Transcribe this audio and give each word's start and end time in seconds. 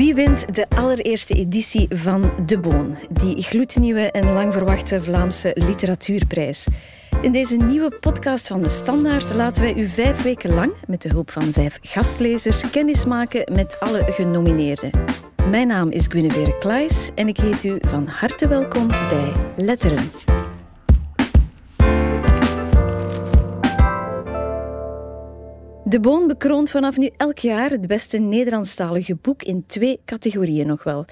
Wie 0.00 0.14
wint 0.14 0.54
de 0.54 0.66
allereerste 0.68 1.34
editie 1.34 1.86
van 1.90 2.32
De 2.46 2.58
Boon, 2.58 2.98
die 3.10 3.42
gloednieuwe 3.42 4.10
en 4.10 4.32
lang 4.32 4.52
verwachte 4.52 5.02
Vlaamse 5.02 5.50
literatuurprijs? 5.54 6.66
In 7.22 7.32
deze 7.32 7.56
nieuwe 7.56 7.90
podcast 7.90 8.46
van 8.46 8.62
De 8.62 8.68
Standaard 8.68 9.34
laten 9.34 9.62
wij 9.62 9.74
u 9.74 9.86
vijf 9.86 10.22
weken 10.22 10.54
lang, 10.54 10.72
met 10.86 11.02
de 11.02 11.08
hulp 11.08 11.30
van 11.30 11.42
vijf 11.42 11.78
gastlezers, 11.82 12.70
kennismaken 12.70 13.54
met 13.54 13.80
alle 13.80 14.02
genomineerden. 14.06 14.90
Mijn 15.50 15.66
naam 15.66 15.90
is 15.90 16.06
Guinevere 16.06 16.58
Klaes 16.58 17.10
en 17.14 17.28
ik 17.28 17.36
heet 17.36 17.64
u 17.64 17.78
van 17.80 18.06
harte 18.06 18.48
welkom 18.48 18.88
bij 18.88 19.32
Letteren. 19.56 20.10
De 25.90 26.00
Boon 26.00 26.26
bekroont 26.26 26.70
vanaf 26.70 26.96
nu 26.96 27.10
elk 27.16 27.38
jaar 27.38 27.70
het 27.70 27.86
beste 27.86 28.18
Nederlandstalige 28.18 29.16
boek 29.22 29.42
in 29.42 29.64
twee 29.66 30.00
categorieën 30.04 30.66
nog 30.66 30.82
wel. 30.82 31.04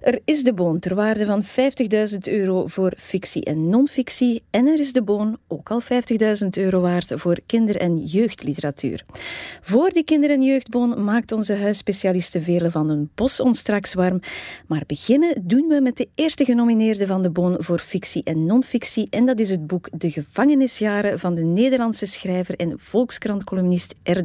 Er 0.00 0.20
is 0.24 0.42
De 0.42 0.54
Boon 0.54 0.78
ter 0.78 0.94
waarde 0.94 1.24
van 1.24 1.42
50.000 1.42 2.18
euro 2.22 2.66
voor 2.66 2.92
fictie 2.96 3.44
en 3.44 3.68
non-fictie 3.68 4.42
en 4.50 4.66
er 4.66 4.78
is 4.78 4.92
De 4.92 5.02
Boon 5.02 5.38
ook 5.48 5.70
al 5.70 5.82
50.000 5.82 6.48
euro 6.50 6.80
waard 6.80 7.12
voor 7.14 7.38
kinder- 7.46 7.76
en 7.76 7.96
jeugdliteratuur. 7.96 9.04
Voor 9.60 9.90
die 9.90 10.04
kinder- 10.04 10.30
en 10.30 10.42
jeugdboon 10.42 11.04
maakt 11.04 11.32
onze 11.32 11.54
huisspecialiste 11.54 12.40
Vele 12.40 12.70
van 12.70 12.88
den 12.88 13.10
Bos 13.14 13.40
ons 13.40 13.58
straks 13.58 13.94
warm. 13.94 14.20
Maar 14.66 14.82
beginnen 14.86 15.42
doen 15.42 15.68
we 15.68 15.80
met 15.80 15.96
de 15.96 16.08
eerste 16.14 16.44
genomineerde 16.44 17.06
van 17.06 17.22
De 17.22 17.30
Boon 17.30 17.56
voor 17.58 17.78
fictie 17.78 18.24
en 18.24 18.46
non-fictie 18.46 19.06
en 19.10 19.26
dat 19.26 19.38
is 19.38 19.50
het 19.50 19.66
boek 19.66 19.88
De 19.92 20.10
gevangenisjaren 20.10 21.18
van 21.18 21.34
de 21.34 21.42
Nederlandse 21.42 22.06
schrijver 22.06 22.56
en 22.56 22.78
Volkskrant-columnist 22.78 23.94
R. 24.02 24.22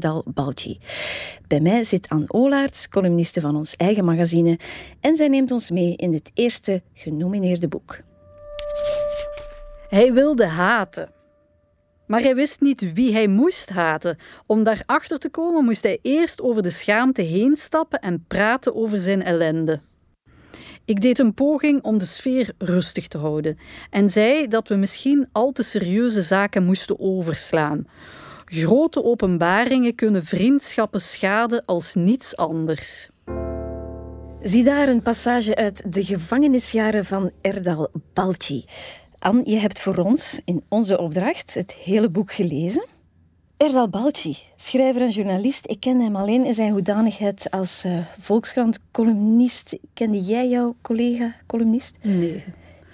Bij 1.47 1.59
mij 1.59 1.83
zit 1.83 2.09
Anne 2.09 2.25
Olaerts, 2.27 2.89
columniste 2.89 3.41
van 3.41 3.55
ons 3.55 3.75
eigen 3.75 4.05
magazine, 4.05 4.59
en 4.99 5.15
zij 5.15 5.27
neemt 5.27 5.51
ons 5.51 5.71
mee 5.71 5.95
in 5.95 6.13
het 6.13 6.31
eerste 6.33 6.81
genomineerde 6.93 7.67
boek. 7.67 7.99
Hij 9.89 10.13
wilde 10.13 10.45
haten. 10.45 11.11
Maar 12.07 12.21
hij 12.21 12.35
wist 12.35 12.61
niet 12.61 12.93
wie 12.93 13.13
hij 13.13 13.27
moest 13.27 13.69
haten. 13.69 14.17
Om 14.45 14.63
daarachter 14.63 15.19
te 15.19 15.29
komen 15.29 15.63
moest 15.63 15.83
hij 15.83 15.99
eerst 16.01 16.41
over 16.41 16.61
de 16.61 16.69
schaamte 16.69 17.21
heen 17.21 17.55
stappen 17.57 17.99
en 17.99 18.25
praten 18.27 18.75
over 18.75 18.99
zijn 18.99 19.23
ellende. 19.23 19.81
Ik 20.85 21.01
deed 21.01 21.19
een 21.19 21.33
poging 21.33 21.83
om 21.83 21.97
de 21.97 22.05
sfeer 22.05 22.51
rustig 22.57 23.07
te 23.07 23.17
houden 23.17 23.57
en 23.89 24.09
zei 24.09 24.47
dat 24.47 24.67
we 24.67 24.75
misschien 24.75 25.27
al 25.31 25.51
te 25.51 25.63
serieuze 25.63 26.21
zaken 26.21 26.65
moesten 26.65 26.99
overslaan. 26.99 27.87
Grote 28.51 29.03
openbaringen 29.03 29.95
kunnen 29.95 30.23
vriendschappen 30.25 31.01
schaden 31.01 31.65
als 31.65 31.95
niets 31.95 32.35
anders. 32.35 33.09
Zie 34.41 34.63
daar 34.63 34.87
een 34.87 35.01
passage 35.01 35.55
uit 35.55 35.93
De 35.93 36.03
gevangenisjaren 36.03 37.05
van 37.05 37.31
Erdal 37.41 37.89
Balci. 38.13 38.65
Anne, 39.19 39.41
je 39.45 39.55
hebt 39.55 39.81
voor 39.81 39.97
ons 39.97 40.39
in 40.45 40.63
onze 40.69 40.99
opdracht 40.99 41.53
het 41.53 41.73
hele 41.73 42.09
boek 42.09 42.31
gelezen. 42.31 42.85
Erdal 43.57 43.89
Balci, 43.89 44.37
schrijver 44.55 45.01
en 45.01 45.09
journalist. 45.09 45.69
Ik 45.69 45.79
ken 45.79 45.99
hem 45.99 46.15
alleen 46.15 46.45
in 46.45 46.53
zijn 46.53 46.71
hoedanigheid 46.71 47.51
als 47.51 47.85
uh, 47.85 47.97
Volkskrant-columnist. 48.17 49.77
Kende 49.93 50.21
jij 50.21 50.49
jouw 50.49 50.75
collega-columnist? 50.81 51.95
Nee. 52.01 52.43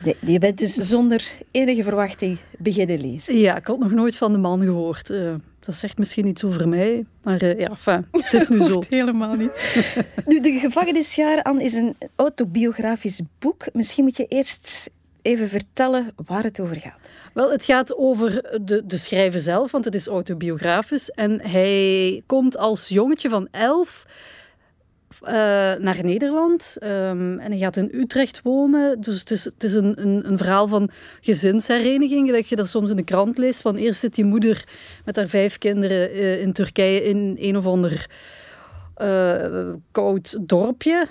Nee, 0.03 0.15
je 0.19 0.39
bent 0.39 0.57
dus 0.57 0.73
zonder 0.73 1.23
enige 1.51 1.83
verwachting 1.83 2.37
beginnen 2.57 3.01
lezen. 3.01 3.37
Ja, 3.37 3.57
ik 3.57 3.65
had 3.65 3.79
nog 3.79 3.91
nooit 3.91 4.17
van 4.17 4.31
de 4.31 4.37
man 4.37 4.61
gehoord. 4.61 5.09
Uh, 5.09 5.33
dat 5.59 5.75
zegt 5.75 5.97
misschien 5.97 6.27
iets 6.27 6.43
over 6.43 6.69
mij, 6.69 7.05
maar 7.23 7.43
uh, 7.43 7.59
ja, 7.59 7.77
het 8.11 8.33
is 8.33 8.49
nu 8.49 8.61
zo. 8.71 8.83
helemaal 8.89 9.35
niet. 9.35 9.73
nu, 10.27 10.39
De 10.39 10.59
Gevangenisjaren 10.59 11.59
is 11.59 11.73
een 11.73 11.95
autobiografisch 12.15 13.21
boek. 13.39 13.67
Misschien 13.73 14.03
moet 14.03 14.17
je 14.17 14.25
eerst 14.25 14.89
even 15.21 15.47
vertellen 15.47 16.13
waar 16.25 16.43
het 16.43 16.59
over 16.59 16.79
gaat. 16.79 17.11
Wel, 17.33 17.51
het 17.51 17.63
gaat 17.63 17.95
over 17.97 18.59
de, 18.61 18.85
de 18.85 18.97
schrijver 18.97 19.41
zelf, 19.41 19.71
want 19.71 19.85
het 19.85 19.95
is 19.95 20.07
autobiografisch. 20.07 21.09
En 21.11 21.41
hij 21.41 22.23
komt 22.25 22.57
als 22.57 22.87
jongetje 22.87 23.29
van 23.29 23.47
elf 23.51 24.05
uh, 25.23 25.29
naar 25.79 25.99
Nederland. 26.03 26.77
Um, 26.83 27.39
en 27.39 27.51
hij 27.51 27.57
gaat 27.57 27.77
in 27.77 27.89
Utrecht 27.93 28.41
wonen. 28.41 29.01
Dus 29.01 29.19
het 29.19 29.31
is, 29.31 29.43
het 29.43 29.63
is 29.63 29.73
een, 29.73 30.01
een, 30.01 30.27
een, 30.27 30.37
verhaal 30.37 30.67
van 30.67 30.89
gezinshereniging. 31.21 32.31
Dat 32.31 32.47
je 32.47 32.55
dat 32.55 32.67
soms 32.67 32.89
in 32.89 32.95
de 32.95 33.03
krant 33.03 33.37
leest. 33.37 33.61
Van 33.61 33.75
eerst 33.75 33.99
zit 33.99 34.15
die 34.15 34.25
moeder 34.25 34.67
met 35.05 35.15
haar 35.15 35.27
vijf 35.27 35.57
kinderen 35.57 36.15
uh, 36.15 36.41
in 36.41 36.53
Turkije 36.53 37.03
in 37.03 37.35
een 37.39 37.57
of 37.57 37.65
ander 37.65 38.05
uh, 39.01 39.73
koud 39.91 40.37
dorpje. 40.41 41.07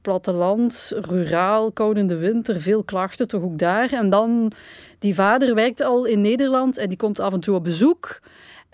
platteland, 0.00 0.92
ruraal, 0.94 1.72
koud 1.72 1.96
in 1.96 2.06
de 2.06 2.16
winter. 2.16 2.60
Veel 2.60 2.84
klachten 2.84 3.28
toch 3.28 3.42
ook 3.42 3.58
daar. 3.58 3.92
En 3.92 4.10
dan, 4.10 4.52
die 4.98 5.14
vader 5.14 5.54
werkt 5.54 5.82
al 5.82 6.04
in 6.04 6.20
Nederland 6.20 6.78
en 6.78 6.88
die 6.88 6.98
komt 6.98 7.20
af 7.20 7.32
en 7.32 7.40
toe 7.40 7.54
op 7.54 7.64
bezoek. 7.64 8.20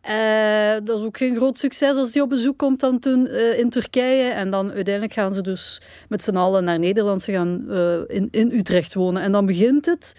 Uh, 0.09 0.87
dat 0.87 0.99
is 0.99 1.05
ook 1.05 1.17
geen 1.17 1.37
groot 1.37 1.59
succes 1.59 1.97
als 1.97 2.13
die 2.13 2.23
op 2.23 2.29
bezoek 2.29 2.59
komt 2.59 2.81
dan 2.81 2.99
toen, 2.99 3.27
uh, 3.27 3.59
in 3.59 3.71
Turkije. 3.71 4.31
En 4.31 4.51
dan 4.51 4.73
uiteindelijk 4.73 5.15
gaan 5.15 5.35
ze 5.35 5.41
dus 5.41 5.81
met 6.09 6.23
z'n 6.23 6.37
allen 6.37 6.65
naar 6.65 6.79
Nederland. 6.79 7.23
Ze 7.23 7.33
gaan 7.33 7.65
uh, 7.69 7.99
in, 8.07 8.29
in 8.31 8.51
Utrecht 8.53 8.95
wonen. 8.95 9.23
En 9.23 9.33
dan 9.33 9.47
begint 9.47 9.87
het 9.87 10.15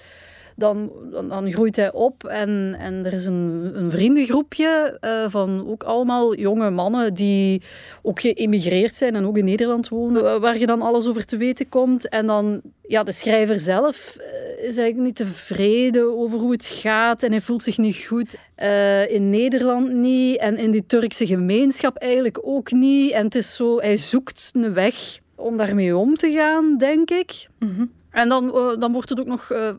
dan, 0.56 0.92
dan, 1.12 1.52
groeit 1.52 1.76
hij 1.76 1.94
op 1.94 2.24
en, 2.24 2.76
en 2.80 3.06
er 3.06 3.14
is 3.14 3.26
een, 3.26 3.72
een 3.74 3.92
vriendengroepje 3.92 4.98
uh, 5.02 5.30
van 5.30 5.68
ook 5.68 5.84
allemaal 5.84 6.36
jonge 6.36 6.70
mannen 6.70 7.14
die 7.14 7.62
ook 8.02 8.20
geëmigreerd 8.20 8.96
zijn 8.96 9.16
en 9.16 9.26
ook 9.26 9.38
in 9.38 9.46
Nederland 9.46 9.90
wonen, 9.90 10.42
waar 10.42 10.58
je 10.58 10.66
dan 10.66 10.82
alles 10.82 11.08
over 11.08 11.26
te 11.26 11.38
weten 11.38 11.70
komt. 11.70 12.10
En 12.10 12.28
dan, 12.28 12.62
ja, 12.82 13.04
de 13.04 13.12
schrijver 13.12 13.60
zelf 13.60 14.18
uh, 14.20 14.26
is 14.68 14.78
eigenlijk 14.78 15.08
niet 15.08 15.16
tevreden 15.16 16.18
over 16.18 16.40
hoe 16.40 16.52
het 16.52 16.66
gaat 16.66 17.24
en 17.24 17.32
hij 17.32 17.42
voelt 17.42 17.64
zich 17.64 17.78
niet 17.78 18.06
goed. 18.08 18.36
Uh, 18.64 19.12
in 19.12 19.30
Nederland 19.30 19.94
niet 19.94 20.38
en 20.38 20.58
in 20.58 20.72
die 20.72 20.86
Turkse 20.86 21.26
gemeenschap 21.26 21.96
eigenlijk 21.98 22.40
ook 22.42 22.72
niet. 22.72 23.12
En 23.12 23.26
het 23.26 23.36
is 23.36 23.56
zo, 23.56 23.80
hij 23.80 23.98
zoekt 23.98 24.52
een 24.54 24.74
weg 24.74 25.20
om 25.36 25.58
daarmee 25.58 25.98
om 25.98 26.16
te 26.16 26.32
gaan, 26.32 26.78
denk 26.78 27.10
ik. 27.10 27.48
Mm. 27.60 27.92
En 28.16 28.30
dan, 28.30 28.46
uh, 28.46 28.80
dan 28.80 28.92
wordt 28.92 29.10
het 29.10 29.20
ook 29.20 29.26
nog, 29.26 29.52
uh, 29.52 29.70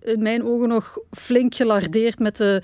in 0.00 0.22
mijn 0.22 0.44
ogen, 0.44 0.68
nog 0.68 0.98
flink 1.10 1.54
gelardeerd 1.54 2.18
met 2.18 2.36
de 2.36 2.62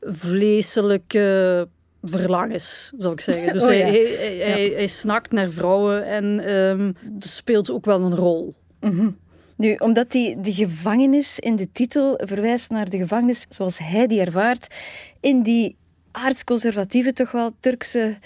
vleeselijke 0.00 1.68
verlangens, 2.02 2.92
zal 2.98 3.12
ik 3.12 3.20
zeggen. 3.20 3.52
Dus 3.52 3.62
oh, 3.62 3.68
hij, 3.68 4.00
ja. 4.00 4.44
hij, 4.44 4.72
hij, 4.74 4.86
snakt 4.86 5.32
naar 5.32 5.50
vrouwen 5.50 6.06
en 6.06 6.54
um, 6.54 6.96
dat 7.02 7.30
speelt 7.30 7.70
ook 7.70 7.84
wel 7.84 8.00
een 8.00 8.14
rol. 8.14 8.54
Mm 8.80 8.98
-hmm. 8.98 9.16
Nu, 9.56 9.74
omdat 9.74 10.10
die, 10.10 10.40
de 10.40 10.52
gevangenis 10.52 11.38
in 11.38 11.56
de 11.56 11.72
titel 11.72 12.20
verwijst 12.24 12.70
naar 12.70 12.90
de 12.90 12.98
gevangenis 12.98 13.46
zoals 13.48 13.78
hij 13.78 14.06
die 14.06 14.20
ervaart, 14.20 14.74
in 15.20 15.42
die 15.42 15.76
aardsconservatieve, 16.10 17.12
toch 17.12 17.30
wel 17.30 17.50
Turkse 17.60 18.18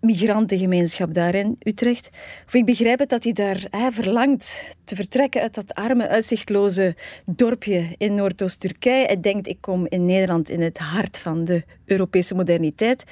migrantengemeenschap 0.00 1.14
daar 1.14 1.34
in 1.34 1.56
Utrecht. 1.62 2.10
Of 2.46 2.54
ik 2.54 2.64
begrijp 2.64 2.98
het 2.98 3.08
dat 3.08 3.24
hij 3.24 3.32
daar 3.32 3.66
verlangt 3.90 4.76
te 4.84 4.96
vertrekken 4.96 5.40
uit 5.40 5.54
dat 5.54 5.74
arme, 5.74 6.08
uitzichtloze 6.08 6.96
dorpje 7.26 7.84
in 7.96 8.14
Noordoost-Turkije. 8.14 9.06
Hij 9.06 9.20
denkt, 9.20 9.48
ik 9.48 9.58
kom 9.60 9.86
in 9.88 10.04
Nederland 10.04 10.50
in 10.50 10.60
het 10.60 10.78
hart 10.78 11.18
van 11.18 11.44
de 11.44 11.64
Europese 11.84 12.34
moderniteit. 12.34 13.04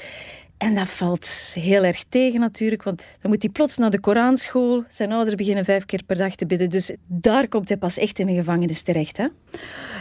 En 0.58 0.74
dat 0.74 0.88
valt 0.88 1.28
heel 1.54 1.84
erg 1.84 2.04
tegen 2.08 2.40
natuurlijk, 2.40 2.82
want 2.82 3.04
dan 3.20 3.30
moet 3.30 3.42
hij 3.42 3.50
plots 3.50 3.76
naar 3.76 3.90
de 3.90 4.00
Koranschool. 4.00 4.84
Zijn 4.88 5.12
ouders 5.12 5.34
beginnen 5.34 5.64
vijf 5.64 5.84
keer 5.84 6.02
per 6.06 6.16
dag 6.16 6.34
te 6.34 6.46
bidden. 6.46 6.70
Dus 6.70 6.90
daar 7.06 7.48
komt 7.48 7.68
hij 7.68 7.78
pas 7.78 7.98
echt 7.98 8.18
in 8.18 8.28
een 8.28 8.34
gevangenis 8.34 8.82
terecht, 8.82 9.16
hè? 9.16 9.26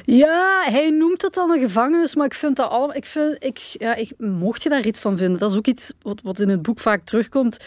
Ja, 0.05 0.63
hij 0.65 0.89
noemt 0.89 1.21
het 1.21 1.33
dan 1.33 1.51
een 1.51 1.59
gevangenis, 1.59 2.15
maar 2.15 2.25
ik 2.25 2.33
vind 2.33 2.55
dat 2.55 2.69
al... 2.69 2.95
Ik 2.95 3.05
vind, 3.05 3.43
ik, 3.43 3.57
ja, 3.57 3.95
ik, 3.95 4.11
mocht 4.17 4.63
je 4.63 4.69
daar 4.69 4.85
iets 4.85 4.99
van 4.99 5.17
vinden? 5.17 5.39
Dat 5.39 5.51
is 5.51 5.57
ook 5.57 5.67
iets 5.67 5.93
wat, 6.01 6.21
wat 6.23 6.39
in 6.39 6.49
het 6.49 6.61
boek 6.61 6.79
vaak 6.79 7.05
terugkomt. 7.05 7.57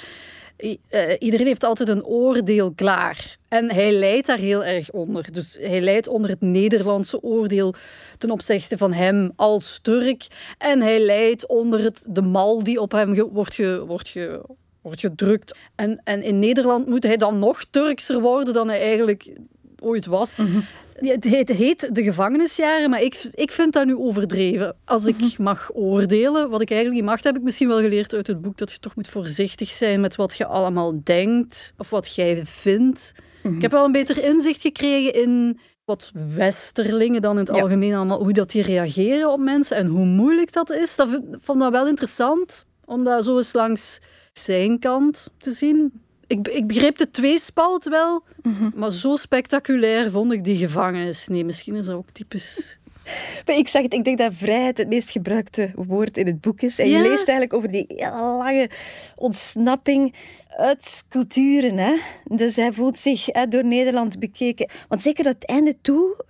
Uh, 0.59 0.77
iedereen 1.19 1.47
heeft 1.47 1.65
altijd 1.65 1.89
een 1.89 2.05
oordeel 2.05 2.73
klaar. 2.73 3.38
En 3.49 3.73
hij 3.73 3.93
leidt 3.93 4.27
daar 4.27 4.39
heel 4.39 4.65
erg 4.65 4.91
onder. 4.91 5.33
Dus 5.33 5.57
hij 5.61 5.81
leidt 5.81 6.09
onder 6.09 6.31
het 6.31 6.41
Nederlandse 6.41 7.23
oordeel 7.23 7.75
ten 8.19 8.31
opzichte 8.31 8.79
van 8.79 8.93
hem 8.93 9.33
als 9.37 9.79
Turk. 9.83 10.27
En 10.59 10.81
hij 10.81 11.01
leidt 11.01 11.47
onder 11.47 11.83
het, 11.83 12.05
de 12.09 12.23
mal 12.23 12.63
die 12.63 12.81
op 12.81 12.93
hem 12.93 13.15
ge, 13.15 13.29
wordt, 13.33 13.55
ge, 13.55 13.85
wordt, 13.87 14.09
ge, 14.09 14.41
wordt 14.83 15.01
gedrukt. 15.01 15.57
En, 15.75 16.01
en 16.05 16.23
in 16.23 16.39
Nederland 16.39 16.87
moet 16.87 17.03
hij 17.03 17.17
dan 17.17 17.39
nog 17.39 17.65
Turkser 17.65 18.21
worden 18.21 18.55
dan 18.55 18.69
hij 18.69 18.81
eigenlijk 18.81 19.33
ooit 19.79 20.07
was. 20.07 20.37
Mm 20.37 20.47
-hmm. 20.47 20.65
Het 20.99 21.25
heet, 21.25 21.49
het 21.49 21.59
heet, 21.59 21.95
de 21.95 22.03
gevangenisjaren, 22.03 22.91
maar 22.91 23.03
ik, 23.03 23.31
ik 23.35 23.51
vind 23.51 23.73
dat 23.73 23.87
nu 23.87 23.97
overdreven. 23.97 24.77
Als 24.85 25.07
ik 25.07 25.17
-hmm. 25.19 25.45
mag 25.45 25.71
oordelen, 25.75 26.51
wat 26.51 26.61
ik 26.61 26.71
eigenlijk 26.71 27.01
niet 27.01 27.11
mag, 27.11 27.23
heb 27.23 27.37
ik 27.37 27.43
misschien 27.43 27.69
wel 27.69 27.81
geleerd 27.81 28.15
uit 28.15 28.27
het 28.27 28.41
boek 28.41 28.59
dat 28.59 28.73
je 28.73 28.79
toch 28.79 28.95
moet 28.95 29.09
voorzichtig 29.09 29.69
zijn 29.69 30.01
met 30.01 30.17
wat 30.17 30.37
je 30.37 30.47
allemaal 30.47 31.01
denkt 31.05 31.73
of 31.77 31.91
wat 31.91 32.15
jij 32.15 32.43
vindt. 32.45 33.13
-hmm. 33.49 33.57
Ik 33.57 33.63
heb 33.63 33.71
wel 33.71 33.85
een 33.85 33.93
beter 33.93 34.25
inzicht 34.25 34.61
gekregen 34.61 35.15
in 35.15 35.59
wat 35.85 36.11
westerlingen 36.35 37.23
dan 37.23 37.39
in 37.39 37.45
het 37.45 37.55
ja. 37.55 37.63
algemeen 37.63 37.95
allemaal, 37.95 38.23
hoe 38.23 38.33
dat 38.33 38.51
die 38.51 38.63
reageren 38.63 39.33
op 39.33 39.41
mensen 39.41 39.77
en 39.77 39.87
hoe 39.87 40.05
moeilijk 40.05 40.53
dat 40.53 40.71
is. 40.71 40.97
Dat 40.97 41.21
vond 41.31 41.63
ik 41.63 41.71
wel 41.71 41.87
interessant, 41.87 42.65
om 42.85 43.05
dat 43.05 43.25
zo 43.25 43.37
eens 43.37 43.53
langs 43.53 44.01
zijn 44.33 44.79
kant 44.79 45.31
te 45.39 45.51
zien. 45.51 45.93
ik, 46.27 46.49
ik 46.49 46.67
begreep 46.67 46.99
de 46.99 47.11
tweespalt 47.11 47.85
wel, 47.85 48.25
maar 48.75 48.93
zo 48.93 49.17
spectaculair 49.17 50.11
vond 50.11 50.33
ik 50.33 50.45
die 50.45 50.57
gevangenis. 50.57 51.29
Nee, 51.29 51.45
misschien 51.45 51.75
is 51.75 51.87
dat 51.87 51.97
ook 51.97 52.11
typisch 52.11 52.79
maar 53.47 53.57
ik 53.57 53.69
zeg 53.69 53.83
het, 53.83 53.95
ik 53.95 54.05
denk 54.05 54.19
dat 54.19 54.33
vrijheid 54.35 54.79
het 54.79 54.89
meest 54.89 55.11
gebruikte 55.11 55.71
woord 55.75 56.17
in 56.17 56.27
het 56.27 56.41
boek 56.41 56.61
is. 56.61 56.79
En 56.79 56.89
je 56.89 57.01
leest 57.01 57.29
eigenlijk 57.29 57.53
over 57.53 57.71
die 57.71 57.85
hele 57.87 58.11
lange 58.11 58.71
ontsnapping 59.17 60.15
uit 60.49 61.05
culturen. 61.09 61.79
Hè? 61.79 61.95
Dus 62.25 62.57
hij 62.57 62.73
voelt 62.73 62.99
zich 62.99 63.27
hè, 63.27 63.49
door 63.49 63.65
Nederland 63.65 64.19
bekeken. 64.19 64.71
Want 64.89 65.03
zeker 65.03 65.25
dat 65.25 65.35
het 65.35 65.47
einde 65.47 65.77
toe 65.81 66.25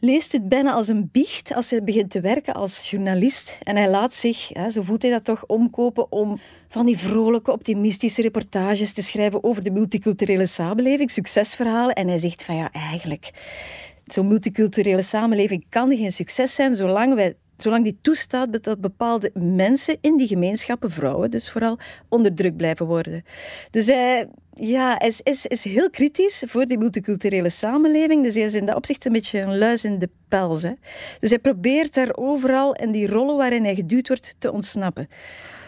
leest 0.00 0.32
het 0.32 0.48
bijna 0.48 0.72
als 0.72 0.88
een 0.88 1.08
biecht 1.12 1.54
als 1.54 1.70
hij 1.70 1.84
begint 1.84 2.10
te 2.10 2.20
werken 2.20 2.54
als 2.54 2.90
journalist. 2.90 3.58
En 3.62 3.76
hij 3.76 3.90
laat 3.90 4.14
zich, 4.14 4.48
hè, 4.52 4.70
zo 4.70 4.82
voelt 4.82 5.02
hij 5.02 5.10
dat 5.10 5.24
toch, 5.24 5.46
omkopen 5.46 6.12
om 6.12 6.38
van 6.68 6.86
die 6.86 6.98
vrolijke, 6.98 7.52
optimistische 7.52 8.22
reportages 8.22 8.92
te 8.92 9.02
schrijven 9.02 9.44
over 9.44 9.62
de 9.62 9.70
multiculturele 9.70 10.46
samenleving, 10.46 11.10
succesverhalen. 11.10 11.94
En 11.94 12.08
hij 12.08 12.18
zegt 12.18 12.44
van 12.44 12.56
ja, 12.56 12.72
eigenlijk 12.72 13.30
zo'n 14.06 14.26
multiculturele 14.26 15.02
samenleving 15.02 15.66
kan 15.68 15.96
geen 15.96 16.12
succes 16.12 16.54
zijn 16.54 16.74
zolang, 16.74 17.14
wij, 17.14 17.34
zolang 17.56 17.84
die 17.84 17.98
toestaat 18.02 18.62
dat 18.64 18.80
bepaalde 18.80 19.30
mensen 19.34 19.98
in 20.00 20.16
die 20.16 20.26
gemeenschappen, 20.26 20.90
vrouwen 20.90 21.30
dus 21.30 21.50
vooral, 21.50 21.78
onder 22.08 22.34
druk 22.34 22.56
blijven 22.56 22.86
worden. 22.86 23.24
Dus 23.70 23.86
hij, 23.86 24.28
ja, 24.54 25.00
is, 25.00 25.20
is, 25.22 25.46
is 25.46 25.64
heel 25.64 25.90
kritisch 25.90 26.42
voor 26.46 26.66
die 26.66 26.78
multiculturele 26.78 27.50
samenleving. 27.50 28.22
Dus 28.22 28.34
hij 28.34 28.44
is 28.44 28.54
in 28.54 28.66
dat 28.66 28.76
opzicht 28.76 29.04
een 29.04 29.12
beetje 29.12 29.40
een 29.40 29.58
luis 29.58 29.84
in 29.84 29.98
de 29.98 30.10
pels. 30.28 30.62
Hè. 30.62 30.72
Dus 31.18 31.30
hij 31.30 31.38
probeert 31.38 31.94
daar 31.94 32.16
overal 32.16 32.74
in 32.74 32.92
die 32.92 33.06
rollen 33.08 33.36
waarin 33.36 33.64
hij 33.64 33.74
geduwd 33.74 34.08
wordt 34.08 34.34
te 34.38 34.52
ontsnappen. 34.52 35.08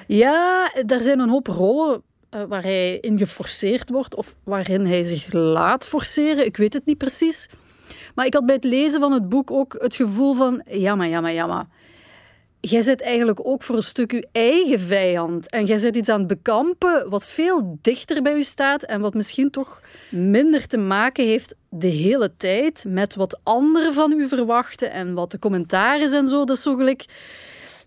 Ja, 0.07 0.73
er 0.87 1.01
zijn 1.01 1.21
een 1.21 1.29
hoop 1.29 1.47
rollen 1.47 2.03
uh, 2.35 2.43
waar 2.49 2.63
hij 2.63 2.99
in 2.99 3.19
geforceerd 3.19 3.91
wordt 3.91 4.15
of 4.15 4.37
waarin 4.45 4.87
hij 4.87 5.03
zich 5.03 5.33
laat 5.33 5.89
forceren. 5.89 6.45
Ik 6.45 6.57
weet 6.57 6.73
het 6.73 6.87
niet 6.87 6.99
precies. 6.99 7.49
Maar 8.19 8.27
ik 8.27 8.35
had 8.35 8.47
bij 8.47 8.55
het 8.55 8.65
lezen 8.65 9.01
van 9.01 9.13
het 9.13 9.29
boek 9.29 9.51
ook 9.51 9.77
het 9.79 9.97
gevoel 9.97 10.35
van... 10.35 10.63
Ja, 10.67 10.95
maar, 10.95 11.09
ja, 11.09 11.21
maar, 11.21 11.33
ja, 11.33 11.47
maar. 11.47 11.67
Jij 12.61 12.83
zit 12.83 13.01
eigenlijk 13.01 13.41
ook 13.43 13.63
voor 13.63 13.77
een 13.77 13.83
stuk 13.83 14.13
je 14.13 14.29
eigen 14.33 14.81
vijand. 14.81 15.51
En 15.51 15.65
jij 15.65 15.77
zit 15.79 15.97
iets 15.97 16.09
aan 16.09 16.19
het 16.19 16.29
bekampen 16.29 17.11
wat 17.11 17.27
veel 17.27 17.79
dichter 17.83 18.23
bij 18.23 18.35
u 18.35 18.43
staat 18.43 18.83
en 18.83 19.01
wat 19.01 19.15
misschien 19.15 19.51
toch 19.51 19.81
minder 20.11 20.67
te 20.67 20.79
maken 20.79 21.25
heeft 21.25 21.55
de 21.69 21.87
hele 21.87 22.33
tijd 22.37 22.85
met 22.89 23.15
wat 23.15 23.41
anderen 23.43 23.93
van 23.93 24.13
u 24.13 24.29
verwachten 24.29 24.91
en 24.91 25.15
wat 25.15 25.31
de 25.31 25.39
commentaren 25.39 26.13
en 26.13 26.29
zo. 26.29 26.45
Dat 26.45 26.57
is 26.57 26.63
zo 26.63 26.77
gelijk... 26.77 27.05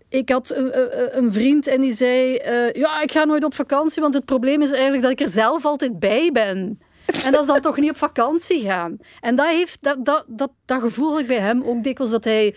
Ik 0.08 0.28
had 0.28 0.50
een, 0.50 1.18
een, 1.18 1.32
vriend 1.32 1.66
en 1.66 1.80
die 1.80 1.92
zei: 1.92 2.32
uh, 2.32 2.72
Ja, 2.72 3.02
ik 3.02 3.12
ga 3.12 3.24
nooit 3.24 3.44
op 3.44 3.54
vakantie, 3.54 4.02
want 4.02 4.14
het 4.14 4.24
probleem 4.24 4.62
is 4.62 4.70
eigenlijk 4.70 5.02
dat 5.02 5.10
ik 5.10 5.20
er 5.20 5.28
zelf 5.28 5.64
altijd 5.64 5.98
bij 5.98 6.30
ben. 6.32 6.78
En 7.24 7.32
dat 7.32 7.40
is 7.40 7.46
dan 7.46 7.60
toch 7.60 7.78
niet 7.78 7.90
op 7.90 7.96
vakantie 7.96 8.60
gaan. 8.60 8.96
En 9.20 9.36
dat, 9.36 9.46
heeft, 9.46 9.82
dat, 9.82 10.04
dat, 10.04 10.24
dat, 10.28 10.50
dat 10.64 10.80
gevoel 10.80 11.18
ik 11.18 11.26
bij 11.26 11.40
hem 11.40 11.62
ook 11.62 11.82
dikwijls, 11.82 12.12
dat 12.12 12.24
hij 12.24 12.54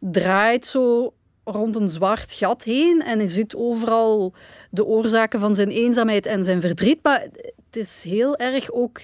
draait 0.00 0.66
zo 0.66 1.14
rond 1.44 1.76
een 1.76 1.88
zwart 1.88 2.32
gat 2.32 2.64
heen 2.64 3.02
en 3.02 3.18
hij 3.18 3.28
ziet 3.28 3.54
overal 3.54 4.34
de 4.70 4.84
oorzaken 4.84 5.40
van 5.40 5.54
zijn 5.54 5.70
eenzaamheid 5.70 6.26
en 6.26 6.44
zijn 6.44 6.60
verdriet. 6.60 6.98
Maar 7.02 7.20
het 7.66 7.76
is 7.76 8.04
heel 8.06 8.36
erg 8.36 8.70
ook 8.70 9.00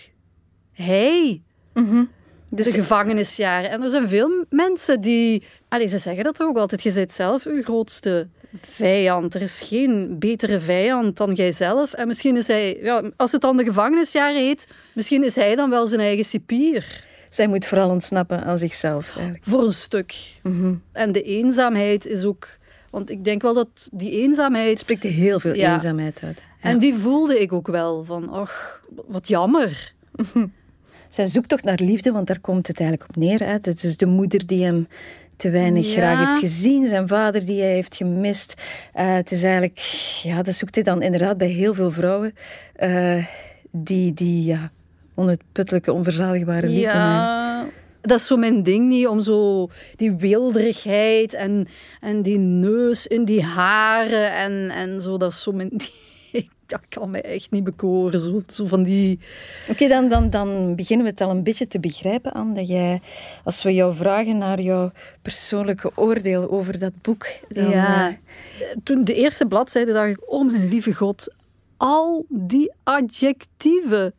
hij. 0.73 1.43
Mm 1.75 2.11
de 2.51 2.65
gevangenisjaren. 2.65 3.71
En 3.71 3.83
er 3.83 3.91
zijn 3.91 4.09
veel 4.09 4.45
mensen 4.49 5.01
die... 5.01 5.43
Allee, 5.69 5.87
ze 5.87 5.99
zeggen 5.99 6.25
dat 6.25 6.43
ook 6.43 6.57
altijd. 6.57 6.83
Je 6.83 6.93
bent 6.93 7.13
zelf 7.13 7.45
uw 7.45 7.63
grootste 7.63 8.29
vijand. 8.61 9.35
Er 9.35 9.43
is 9.43 9.61
geen 9.61 10.19
betere 10.19 10.61
vijand 10.61 11.17
dan 11.17 11.33
jijzelf. 11.33 11.93
En 11.93 12.07
misschien 12.07 12.37
is 12.37 12.47
hij, 12.47 12.79
ja, 12.83 13.11
als 13.17 13.33
het 13.33 13.41
dan 13.41 13.57
de 13.57 13.65
gevangenisjaren 13.65 14.41
heet, 14.41 14.69
misschien 14.95 15.25
is 15.25 15.35
hij 15.35 15.55
dan 15.55 15.71
wel 15.71 15.87
zijn 15.87 16.01
eigen 16.01 16.25
cipier. 16.25 17.05
Zij 17.31 17.47
moet 17.47 17.67
vooral 17.67 17.91
ontsnappen 17.91 18.45
aan 18.45 18.59
zichzelf. 18.59 19.17
Eigenlijk. 19.17 19.45
Voor 19.45 19.63
een 19.63 19.73
stuk. 19.73 20.15
Mhm. 20.43 20.75
En 20.93 21.13
de 21.13 21.23
eenzaamheid 21.23 22.07
is 22.07 22.25
ook. 22.25 22.59
Want 22.91 23.11
ik 23.11 23.25
denk 23.25 23.43
wel 23.43 23.55
dat 23.55 23.89
die 23.93 24.11
eenzaamheid. 24.11 24.71
Het 24.71 24.81
spreekt 24.81 25.17
heel 25.17 25.41
veel 25.41 25.53
eenzaamheid 25.53 26.21
uit. 26.23 26.43
En 26.61 26.79
die 26.79 26.95
voelde 26.95 27.41
ik 27.41 27.53
ook 27.53 27.67
wel 27.67 28.05
van, 28.05 28.29
ach, 28.29 28.83
wat 29.07 29.29
jammer. 29.29 29.93
Zij 31.09 31.27
zoekt 31.27 31.49
toch 31.49 31.63
naar 31.63 31.79
liefde, 31.83 32.13
want 32.13 32.27
daar 32.27 32.41
komt 32.41 32.67
het 32.67 32.81
eigenlijk 32.81 33.11
op 33.11 33.17
neer. 33.17 33.39
Hè? 33.39 33.53
Het 33.53 33.85
is 33.85 33.97
de 33.97 34.07
moeder 34.07 34.47
die 34.47 34.65
hem 34.65 34.89
te 35.41 35.51
weinig 35.51 35.93
graag 35.93 36.29
heeft 36.29 36.41
gezien. 36.41 36.87
Zijn 36.87 37.09
vader 37.09 37.47
die 37.47 37.61
hij 37.61 37.73
heeft 37.73 37.97
gemist. 37.97 38.55
Uh, 38.97 39.15
het 39.15 39.31
is 39.31 39.43
eigenlijk, 39.43 39.79
ja, 40.23 40.43
dat 40.43 40.55
zoekt 40.55 40.75
hij 40.75 40.85
dan 40.85 41.03
inderdaad 41.03 41.39
bij 41.39 41.49
heel 41.49 41.75
veel 41.75 41.93
vrouwen. 41.93 42.35
Uh, 42.83 43.25
die, 43.71 44.15
die 44.15 44.45
ja, 44.45 44.71
onuitputtelijke, 45.15 45.93
onverzadigbare 45.93 46.67
liefde. 46.67 46.81
Ja, 46.81 47.67
dat 48.01 48.19
is 48.19 48.27
zo 48.27 48.37
mijn 48.37 48.63
ding 48.63 48.89
niet, 48.89 49.07
om 49.07 49.21
zo 49.21 49.71
die 49.97 50.13
wilderigheid 50.13 51.35
en, 51.35 51.69
en 52.01 52.23
die 52.23 52.39
neus 52.39 53.07
in 53.07 53.25
die 53.25 53.43
haren 53.43 54.35
en, 54.35 54.71
en 54.71 55.01
zo. 55.01 55.17
Dat 55.17 55.33
is 55.33 55.43
zo 55.43 55.53
mijn 55.53 55.71
dat 56.67 56.81
kan 56.89 57.11
mij 57.11 57.23
echt 57.23 57.51
niet 57.51 57.65
bekoren. 57.65 58.21
Zo, 58.21 58.41
zo 58.47 58.67
van 58.67 58.83
die... 58.83 59.19
Oké, 59.69 59.89
dan, 59.89 60.09
dan, 60.09 60.31
dan 60.31 60.75
beginnen 60.75 61.07
we 61.07 61.13
het 61.13 61.21
al 61.21 61.31
een 61.31 61.43
beetje 61.43 61.67
te 61.67 61.81
begrijpen 61.81 62.35
aan 62.35 62.55
dat 62.55 62.69
jij, 62.69 63.01
als 63.45 63.63
we 63.63 63.75
jou 63.75 63.95
vragen 63.95 64.39
naar 64.39 64.61
jouw 64.61 64.91
persoonlijke 65.23 65.91
oordeel 65.95 66.51
over 66.51 66.79
dat 66.79 66.93
boek. 67.03 67.27
Dan, 67.49 67.69
ja. 67.69 68.09
Eh, 68.09 68.17
Toen 68.85 69.05
de 69.05 69.15
eerste 69.15 69.47
bladzijde 69.47 69.93
dacht 69.93 70.11
ik, 70.11 70.31
oh 70.31 70.51
mijn 70.51 70.69
lieve 70.69 70.95
god, 70.95 71.35
al 71.77 72.25
die 72.29 72.73
adjectieven. 72.83 74.15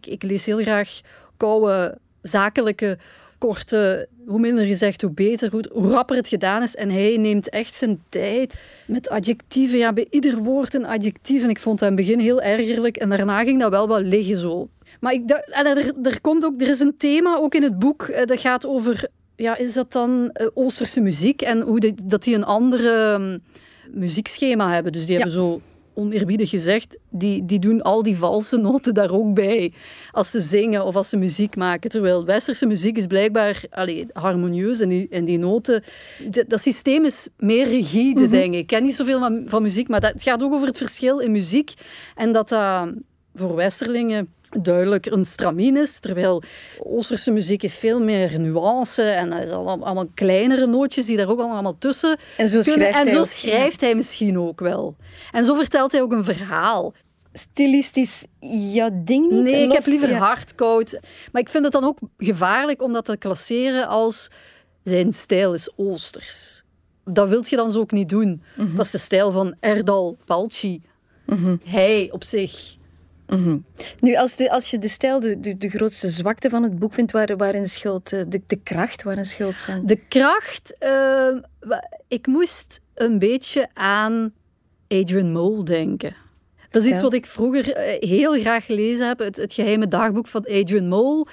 Ik, 0.00 0.06
ik 0.06 0.22
lees 0.22 0.46
heel 0.46 0.62
graag 0.62 1.00
koude, 1.36 1.98
zakelijke 2.22 2.98
korte, 3.38 4.08
hoe 4.26 4.40
minder 4.40 4.66
gezegd, 4.66 5.02
hoe 5.02 5.10
beter, 5.10 5.50
hoe, 5.50 5.64
hoe 5.72 5.90
rapper 5.90 6.16
het 6.16 6.28
gedaan 6.28 6.62
is. 6.62 6.74
En 6.74 6.90
hij 6.90 7.16
neemt 7.16 7.48
echt 7.48 7.74
zijn 7.74 8.02
tijd 8.08 8.58
met 8.86 9.08
adjectieven. 9.08 9.78
Ja, 9.78 9.92
bij 9.92 10.06
ieder 10.10 10.36
woord 10.36 10.74
een 10.74 10.86
adjectief. 10.86 11.42
En 11.42 11.50
ik 11.50 11.58
vond 11.58 11.80
het 11.80 11.90
in 11.90 11.96
het 11.96 12.06
begin 12.06 12.18
heel 12.20 12.42
ergerlijk. 12.42 12.96
En 12.96 13.08
daarna 13.08 13.44
ging 13.44 13.60
dat 13.60 13.70
wel 13.70 13.88
wat 13.88 14.02
liggen 14.02 14.36
zo. 14.36 14.68
Maar 15.00 15.12
ik, 15.12 15.30
er, 15.30 15.92
er, 16.02 16.20
komt 16.20 16.44
ook, 16.44 16.60
er 16.60 16.68
is 16.68 16.80
een 16.80 16.96
thema 16.96 17.36
ook 17.36 17.54
in 17.54 17.62
het 17.62 17.78
boek 17.78 18.02
eh, 18.02 18.26
dat 18.26 18.40
gaat 18.40 18.66
over 18.66 19.08
ja, 19.36 19.56
is 19.56 19.74
dat 19.74 19.92
dan 19.92 20.30
uh, 20.40 20.46
Oosterse 20.54 21.00
muziek 21.00 21.42
en 21.42 21.60
hoe 21.60 21.80
die, 21.80 21.94
dat 22.04 22.22
die 22.22 22.34
een 22.34 22.44
andere 22.44 23.12
um, 23.20 23.42
muziekschema 23.90 24.72
hebben. 24.72 24.92
Dus 24.92 25.06
die 25.06 25.14
hebben 25.14 25.32
zo 25.32 25.60
oneerbiedig 25.96 26.50
gezegd, 26.50 26.98
die, 27.10 27.44
die 27.44 27.58
doen 27.58 27.82
al 27.82 28.02
die 28.02 28.16
valse 28.16 28.56
noten 28.56 28.94
daar 28.94 29.10
ook 29.10 29.34
bij. 29.34 29.72
Als 30.10 30.30
ze 30.30 30.40
zingen 30.40 30.84
of 30.84 30.96
als 30.96 31.08
ze 31.08 31.16
muziek 31.16 31.56
maken. 31.56 31.90
Terwijl 31.90 32.24
westerse 32.24 32.66
muziek 32.66 32.96
is 32.96 33.06
blijkbaar 33.06 33.62
allee, 33.70 34.06
harmonieus 34.12 34.80
en 34.80 34.88
die, 34.88 35.06
en 35.10 35.24
die 35.24 35.38
noten... 35.38 35.82
Dat 36.46 36.60
systeem 36.60 37.04
is 37.04 37.28
meer 37.36 37.68
rigide, 37.68 38.22
mhm. 38.22 38.30
denk 38.30 38.54
ik. 38.54 38.60
Ik 38.60 38.66
ken 38.66 38.82
niet 38.82 38.94
zoveel 38.94 39.18
van, 39.18 39.42
van 39.46 39.62
muziek, 39.62 39.88
maar 39.88 40.00
dat, 40.00 40.12
het 40.12 40.22
gaat 40.22 40.42
ook 40.42 40.52
over 40.52 40.66
het 40.66 40.76
verschil 40.76 41.18
in 41.18 41.30
muziek. 41.30 41.72
En 42.14 42.32
dat 42.32 42.46
dat 42.48 42.88
voor 43.34 43.54
westerlingen 43.54 44.34
duidelijk 44.50 45.06
een 45.06 45.24
stramien 45.24 45.76
is, 45.76 45.98
terwijl 45.98 46.42
Oosterse 46.78 47.30
muziek 47.30 47.62
heeft 47.62 47.78
veel 47.78 48.00
meer 48.02 48.40
nuance 48.40 49.02
en 49.02 49.32
is 49.32 49.50
allemaal, 49.50 50.06
kleinere 50.14 50.66
nootjes 50.66 51.06
die 51.06 51.16
daar 51.16 51.28
ook 51.28 51.40
allemaal 51.40 51.78
tussen 51.78 52.18
En 52.36 52.48
zo 52.48 52.62
schrijft, 52.62 52.96
en 52.96 53.06
hij, 53.06 53.14
zo 53.14 53.24
schrijft 53.24 53.80
hij 53.80 53.94
misschien 53.94 54.38
ook 54.38 54.60
wel. 54.60 54.96
En 55.32 55.44
zo 55.44 55.54
vertelt 55.54 55.92
hij 55.92 56.02
ook 56.02 56.12
een 56.12 56.24
verhaal. 56.24 56.94
Stilistisch, 57.32 58.24
ja, 58.50 58.90
ding 58.92 59.30
niet. 59.30 59.42
Nee, 59.42 59.66
ik 59.66 59.72
heb 59.72 59.86
liever 59.86 60.08
ja. 60.08 60.18
hardkoud. 60.18 61.00
Maar 61.32 61.42
ik 61.42 61.48
vind 61.48 61.64
het 61.64 61.72
dan 61.72 61.84
ook 61.84 61.98
gevaarlijk 62.18 62.82
om 62.82 62.92
dat 62.92 63.04
te 63.04 63.16
klasseren 63.16 63.88
als 63.88 64.28
zijn 64.82 65.12
stijl 65.12 65.54
is 65.54 65.72
Oosters. 65.76 66.64
Dat 67.04 67.28
wilt 67.28 67.48
je 67.50 67.56
dan 67.56 67.72
zo 67.72 67.80
ook 67.80 67.90
niet 67.90 68.08
doen. 68.08 68.42
Mhm. 68.56 68.74
Dat 68.74 68.84
is 68.84 68.90
de 68.90 68.98
stijl 68.98 69.30
van 69.30 69.54
Erdal 69.60 70.16
Palci. 70.24 70.82
Mm 71.26 71.60
Hij 71.64 72.08
op 72.12 72.24
zich 72.24 72.76
Mhm. 73.26 73.58
Nu, 74.00 74.16
als, 74.16 74.36
de, 74.36 74.50
als 74.50 74.70
je 74.70 74.78
de 74.78 74.88
stijl 74.88 75.20
de, 75.20 75.40
de, 75.40 75.56
de, 75.56 75.68
grootste 75.68 76.08
zwakte 76.08 76.50
van 76.50 76.62
het 76.62 76.78
boek 76.78 76.92
vindt, 76.92 77.12
waar, 77.12 77.36
waarin 77.36 77.66
schuld 77.66 78.12
eh, 78.12 78.20
de, 78.28 78.40
de 78.46 78.56
kracht, 78.56 79.02
waarin 79.02 79.26
schuld 79.26 79.60
zijn? 79.60 79.86
De 79.86 79.96
kracht, 80.08 80.76
uh, 80.80 81.38
ik 82.08 82.26
moest 82.26 82.80
een 82.94 83.18
beetje 83.18 83.68
aan 83.74 84.32
Adrian 84.88 85.32
Mole 85.32 85.62
denken. 85.62 86.14
Dat 86.70 86.82
is 86.82 86.90
iets 86.90 87.00
wat 87.00 87.14
ik 87.14 87.26
vroeger 87.26 87.72
eh, 87.72 88.08
heel 88.08 88.40
graag 88.40 88.64
gelezen 88.64 89.08
heb, 89.08 89.18
het, 89.18 89.36
het 89.36 89.52
geheime 89.52 89.88
dagboek 89.88 90.26
van 90.26 90.44
Adrian 90.44 90.88
Mole. 90.88 91.26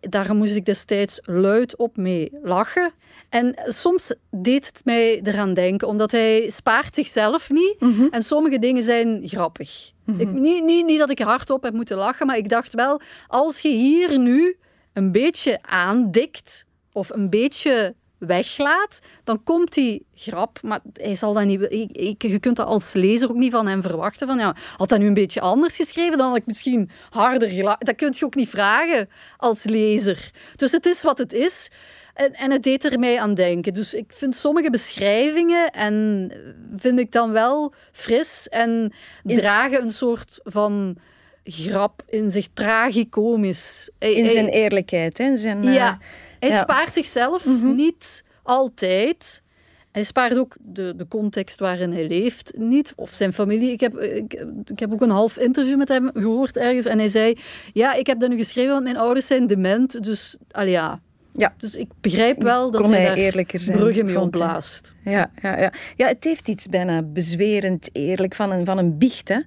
Daar 0.00 0.36
moest 0.36 0.54
ik 0.54 0.64
destijds 0.64 1.20
luid 1.22 1.76
op 1.76 1.96
mee 1.96 2.30
lachen. 2.42 2.92
En 3.28 3.54
soms 3.64 4.14
deed 4.30 4.66
het 4.66 4.84
mij 4.84 5.20
eraan 5.22 5.54
denken, 5.54 5.88
omdat 5.88 6.10
hij 6.10 6.50
spaart 6.50 6.94
zichzelf 6.94 7.50
niet. 7.50 7.76
Mhm. 7.78 8.06
En 8.10 8.22
sommige 8.22 8.58
dingen 8.58 8.82
zijn 8.82 9.20
grappig. 9.24 9.92
Mhm. 10.08 10.20
ik, 10.20 10.28
niet, 10.28 10.64
niet, 10.64 10.86
niet 10.86 10.98
dat 10.98 11.10
ik 11.10 11.18
hardop 11.18 11.62
heb 11.62 11.74
moeten 11.74 11.96
lachen, 11.96 12.26
maar 12.26 12.36
ik 12.36 12.48
dacht 12.48 12.74
wel, 12.74 13.00
als 13.26 13.60
je 13.60 13.68
hier 13.68 14.18
nu 14.18 14.56
een 14.92 15.12
beetje 15.12 15.58
aandikt 15.62 16.64
of 16.92 17.10
een 17.10 17.30
beetje 17.30 17.94
weglaat, 18.18 19.00
dan 19.24 19.42
komt 19.42 19.74
die 19.74 20.06
grap, 20.14 20.58
maar 20.62 20.80
hij 20.92 21.14
zal 21.14 21.32
dat 21.32 21.44
niet... 21.44 21.62
Ik, 21.92 22.22
je 22.22 22.38
kunt 22.38 22.56
dat 22.56 22.66
als 22.66 22.92
lezer 22.92 23.28
ook 23.28 23.36
niet 23.36 23.52
van 23.52 23.66
hem 23.66 23.82
verwachten. 23.82 24.26
Van, 24.26 24.38
ja, 24.38 24.56
had 24.76 24.90
hij 24.90 24.98
nu 24.98 25.06
een 25.06 25.14
beetje 25.14 25.40
anders 25.40 25.76
geschreven, 25.76 26.18
dan 26.18 26.28
had 26.28 26.36
ik 26.36 26.46
misschien 26.46 26.90
harder 27.10 27.48
gelachen. 27.48 27.86
Dat 27.86 27.94
kun 27.94 28.14
je 28.18 28.24
ook 28.24 28.34
niet 28.34 28.48
vragen 28.48 29.08
als 29.36 29.64
lezer. 29.64 30.30
Dus 30.56 30.72
het 30.72 30.86
is 30.86 31.02
wat 31.02 31.18
het 31.18 31.32
is. 31.32 31.70
En, 32.18 32.32
en 32.34 32.50
het 32.50 32.62
deed 32.62 32.84
er 32.84 32.98
mij 32.98 33.20
aan 33.20 33.34
denken. 33.34 33.74
Dus 33.74 33.94
ik 33.94 34.12
vind 34.12 34.36
sommige 34.36 34.70
beschrijvingen 34.70 35.70
en 35.70 36.30
vind 36.76 36.98
ik 36.98 37.12
dan 37.12 37.32
wel 37.32 37.72
fris 37.92 38.48
en 38.48 38.92
dragen 39.22 39.82
een 39.82 39.90
soort 39.90 40.40
van 40.44 40.96
grap 41.44 42.02
in 42.06 42.30
zich, 42.30 42.48
tragicomisch. 42.54 43.90
In 43.98 44.30
zijn 44.30 44.48
eerlijkheid, 44.48 45.18
hè? 45.18 45.36
Zijn, 45.36 45.62
ja. 45.62 45.98
Hij 46.38 46.50
spaart 46.50 46.94
zichzelf 46.94 47.44
mhm. 47.44 47.74
niet 47.74 48.24
altijd. 48.42 49.42
Hij 49.92 50.02
spaart 50.02 50.38
ook 50.38 50.56
de, 50.60 50.94
de 50.96 51.08
context 51.08 51.60
waarin 51.60 51.92
hij 51.92 52.06
leeft 52.06 52.52
niet, 52.56 52.92
of 52.96 53.12
zijn 53.12 53.32
familie. 53.32 53.72
Ik 53.72 53.80
heb, 53.80 53.98
ik, 53.98 54.44
ik, 54.64 54.78
heb 54.78 54.92
ook 54.92 55.00
een 55.00 55.10
half 55.10 55.38
interview 55.38 55.76
met 55.76 55.88
hem 55.88 56.10
gehoord 56.14 56.56
ergens 56.56 56.86
en 56.86 56.98
hij 56.98 57.08
zei: 57.08 57.36
Ja, 57.72 57.94
ik 57.94 58.06
heb 58.06 58.20
dat 58.20 58.30
nu 58.30 58.36
geschreven, 58.36 58.72
want 58.72 58.84
mijn 58.84 58.96
ouders 58.96 59.26
zijn 59.26 59.46
dement. 59.46 60.04
Dus, 60.04 60.36
al 60.50 60.64
ja. 60.64 61.00
Ja. 61.38 61.54
Dus 61.56 61.74
ik 61.74 61.88
begrijp 62.00 62.42
wel 62.42 62.70
dat 62.70 62.86
hij, 62.86 63.02
hij 63.02 63.14
eerlijker 63.14 63.58
zijn, 63.58 63.78
bruggen 63.78 64.04
mee 64.04 64.20
opblaast. 64.20 64.94
Ja, 65.04 65.30
ja, 65.42 65.60
ja. 65.60 65.72
ja, 65.96 66.06
het 66.06 66.24
heeft 66.24 66.48
iets 66.48 66.66
bijna 66.66 67.02
bezwerend 67.02 67.88
eerlijk 67.92 68.34
van 68.34 68.52
een, 68.52 68.64
van 68.64 68.78
een 68.78 68.98
biecht. 68.98 69.28
Hè. 69.28 69.40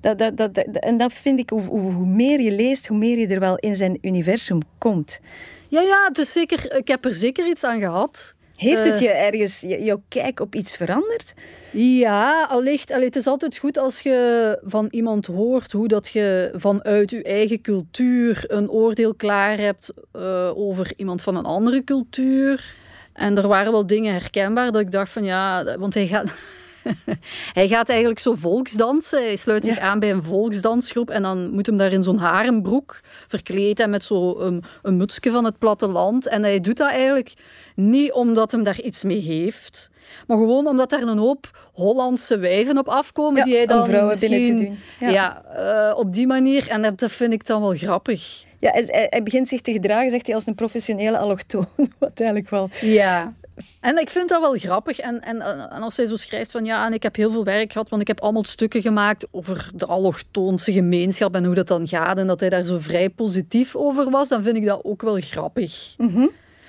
Dat, 0.00 0.18
dat, 0.18 0.36
dat, 0.36 0.56
en 0.56 0.96
dat 0.96 1.12
vind 1.12 1.38
ik, 1.38 1.50
hoe, 1.50 1.62
hoe 1.62 2.06
meer 2.06 2.40
je 2.40 2.52
leest, 2.52 2.86
hoe 2.86 2.98
meer 2.98 3.18
je 3.18 3.26
er 3.26 3.40
wel 3.40 3.56
in 3.56 3.76
zijn 3.76 3.98
universum 4.00 4.60
komt. 4.78 5.20
Ja, 5.68 5.80
ja, 5.80 6.10
dus 6.12 6.32
zeker, 6.32 6.76
ik 6.76 6.88
heb 6.88 7.04
er 7.04 7.14
zeker 7.14 7.48
iets 7.48 7.64
aan 7.64 7.80
gehad. 7.80 8.34
Heeft 8.60 8.84
het 8.84 8.94
eh, 8.94 9.00
je 9.00 9.08
ergens, 9.08 9.60
jouw 9.60 10.02
kijk 10.08 10.40
op 10.40 10.54
iets 10.54 10.76
veranderd? 10.76 11.34
Ja, 11.70 12.44
allicht. 12.44 12.92
Allee, 12.92 13.04
het 13.04 13.16
is 13.16 13.26
altijd 13.26 13.56
goed 13.56 13.78
als 13.78 14.00
je 14.00 14.58
van 14.64 14.86
iemand 14.90 15.26
hoort 15.26 15.72
hoe 15.72 15.88
dat 15.88 16.08
je 16.08 16.50
vanuit 16.54 17.10
je 17.10 17.22
eigen 17.22 17.60
cultuur 17.60 18.44
een 18.46 18.70
oordeel 18.70 19.14
klaar 19.14 19.58
hebt 19.58 19.92
uh, 20.16 20.50
over 20.54 20.92
iemand 20.96 21.22
van 21.22 21.36
een 21.36 21.44
andere 21.44 21.84
cultuur. 21.84 22.74
En 23.12 23.38
er 23.38 23.48
waren 23.48 23.72
wel 23.72 23.86
dingen 23.86 24.12
herkenbaar 24.12 24.72
dat 24.72 24.80
ik 24.80 24.90
dacht 24.90 25.10
van 25.12 25.24
ja, 25.24 25.76
want 25.78 25.94
hij 25.94 26.06
gaat... 26.06 26.34
hij 27.58 27.68
gaat 27.68 27.88
eigenlijk 27.88 28.20
zo 28.20 28.34
volksdansen. 28.34 29.22
Hij 29.22 29.36
sluit 29.36 29.64
zich 29.64 29.78
aan 29.78 29.98
bij 29.98 30.10
een 30.10 30.22
volksdansgroep 30.22 31.10
en 31.10 31.22
dan 31.22 31.50
moet 31.50 31.66
hem 31.66 31.76
daar 31.76 31.92
in 31.92 32.02
zo'n 32.02 32.18
harenbroek 32.18 33.00
verkleed 33.28 33.80
en 33.80 33.90
met 33.90 34.04
zo'n 34.04 34.44
een, 34.44 34.64
een 34.82 34.96
mutsje 34.96 35.30
van 35.30 35.44
het 35.44 35.58
platteland. 35.58 36.26
En 36.26 36.42
hij 36.42 36.60
doet 36.60 36.76
dat 36.76 36.90
eigenlijk 36.90 37.32
niet 37.74 38.12
omdat 38.12 38.52
hem 38.52 38.62
daar 38.62 38.80
iets 38.80 39.04
mee 39.04 39.20
heeft, 39.20 39.90
maar 40.26 40.36
gewoon 40.36 40.66
omdat 40.66 40.92
er 40.92 41.02
een 41.02 41.18
hoop 41.18 41.68
Hollandse 41.72 42.38
wijven 42.38 42.78
op 42.78 42.88
afkomen 42.88 43.44
die 43.44 43.56
hij 43.56 43.66
dan 43.66 43.86
vrouwen 43.86 44.08
misschien, 44.08 44.30
binnen 44.30 44.56
te 44.56 44.64
doen. 44.64 45.10
Ja, 45.10 45.42
ja 45.54 45.90
uh, 45.90 45.98
op 45.98 46.12
die 46.12 46.26
manier. 46.26 46.68
En 46.68 46.82
dat, 46.82 46.98
dat 46.98 47.12
vind 47.12 47.32
ik 47.32 47.46
dan 47.46 47.60
wel 47.60 47.74
grappig. 47.74 48.44
Ja, 48.58 48.70
hij, 48.70 49.06
hij, 49.10 49.22
begint 49.22 49.48
zich 49.48 49.60
te 49.60 49.72
gedragen, 49.72 50.10
zegt 50.10 50.26
hij, 50.26 50.34
als 50.34 50.46
een 50.46 50.54
professionele 50.54 51.18
allochtoon. 51.18 51.68
Wat 51.98 52.10
eigenlijk 52.14 52.50
wel... 52.50 52.70
Ja. 52.80 53.34
En 53.80 53.98
ik 53.98 54.10
vind 54.10 54.28
dat 54.28 54.40
wel 54.40 54.56
grappig. 54.56 54.98
En, 54.98 55.20
en, 55.20 55.40
en 55.70 55.82
als 55.82 55.96
hij 55.96 56.06
zo 56.06 56.16
schrijft 56.16 56.50
van 56.50 56.64
ja, 56.64 56.86
en 56.86 56.92
ik 56.92 57.02
heb 57.02 57.16
heel 57.16 57.30
veel 57.30 57.44
werk 57.44 57.72
gehad, 57.72 57.88
want 57.88 58.02
ik 58.02 58.08
heb 58.08 58.20
allemaal 58.20 58.44
stukken 58.44 58.82
gemaakt 58.82 59.26
over 59.30 59.70
de 59.74 59.86
allochtoonse 59.86 60.72
gemeenschap 60.72 61.34
en 61.34 61.44
hoe 61.44 61.54
dat 61.54 61.68
dan 61.68 61.86
gaat. 61.86 62.18
En 62.18 62.26
dat 62.26 62.40
hij 62.40 62.48
daar 62.48 62.64
zo 62.64 62.78
vrij 62.78 63.10
positief 63.10 63.76
over 63.76 64.10
was, 64.10 64.28
dan 64.28 64.42
vind 64.42 64.56
ik 64.56 64.66
dat 64.66 64.80
ook 64.84 65.02
wel 65.02 65.20
grappig. 65.20 65.94
Mhm. 65.96 66.26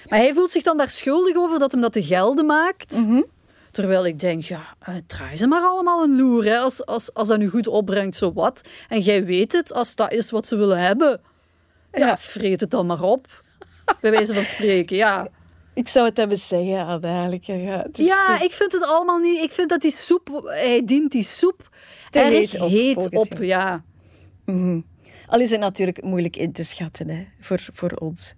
Maar 0.10 0.20
hij 0.20 0.34
voelt 0.34 0.52
zich 0.52 0.64
dan 0.64 0.78
daar 0.78 0.90
schuldig 0.90 1.36
over 1.36 1.60
dat 1.60 1.72
hem 1.72 1.82
dat 1.82 1.94
te 1.94 2.04
gelden 2.04 2.46
maakt. 2.46 3.06
Mhm. 3.06 3.22
Terwijl 3.72 4.06
ik 4.06 4.20
denk, 4.20 4.44
ja, 4.44 4.76
uh, 4.90 4.96
draai 5.08 5.38
ze 5.38 5.48
maar 5.48 5.62
allemaal 5.62 6.04
een 6.04 6.16
loer. 6.16 6.46
Hè. 6.46 6.58
Als, 6.58 6.86
als, 6.86 7.14
als 7.14 7.28
dat 7.28 7.38
nu 7.38 7.48
goed 7.48 7.68
opbrengt, 7.68 8.16
zo 8.16 8.34
wat. 8.34 8.62
En 8.90 9.00
jij 9.00 9.26
weet 9.26 9.52
het, 9.52 9.74
als 9.74 9.96
dat 9.96 10.12
is 10.12 10.32
wat 10.32 10.48
ze 10.48 10.56
willen 10.56 10.80
hebben. 10.80 11.22
Ja, 11.92 12.00
ja 12.00 12.18
vreet 12.18 12.60
het 12.60 12.72
dan 12.72 12.86
maar 12.86 13.02
op. 13.02 13.44
Bij 14.02 14.12
wijze 14.12 14.34
van 14.34 14.44
spreken, 14.44 14.98
ja. 14.98 15.28
Ik 15.74 15.88
zou 15.88 16.06
het 16.06 16.18
hebben 16.18 16.38
zeggen, 16.38 17.02
eigenlijk. 17.04 17.44
Ja, 17.44 17.86
ja 17.92 18.42
ik 18.42 18.52
vind 18.52 18.72
het 18.72 18.86
allemaal 18.86 19.18
niet... 19.18 19.42
Ik 19.42 19.52
vind 19.52 19.70
dat 19.70 19.82
die 19.82 19.92
soep... 19.92 20.42
Hij 20.44 20.82
dient 20.86 21.12
die 21.12 21.24
soep 21.24 21.70
Te 22.10 22.20
erg 22.20 22.52
heet 22.52 23.10
op, 23.10 23.38
ja. 23.40 23.84
Mm 24.46 24.86
Al 25.28 25.40
is 25.40 25.52
het 25.52 25.60
natuurlijk 25.60 26.04
moeilijk 26.04 26.36
in 26.36 26.52
te 26.52 26.64
schatten 26.64 27.10
hè, 27.10 27.28
voor, 27.40 27.68
voor 27.74 27.92
ons. 27.92 28.34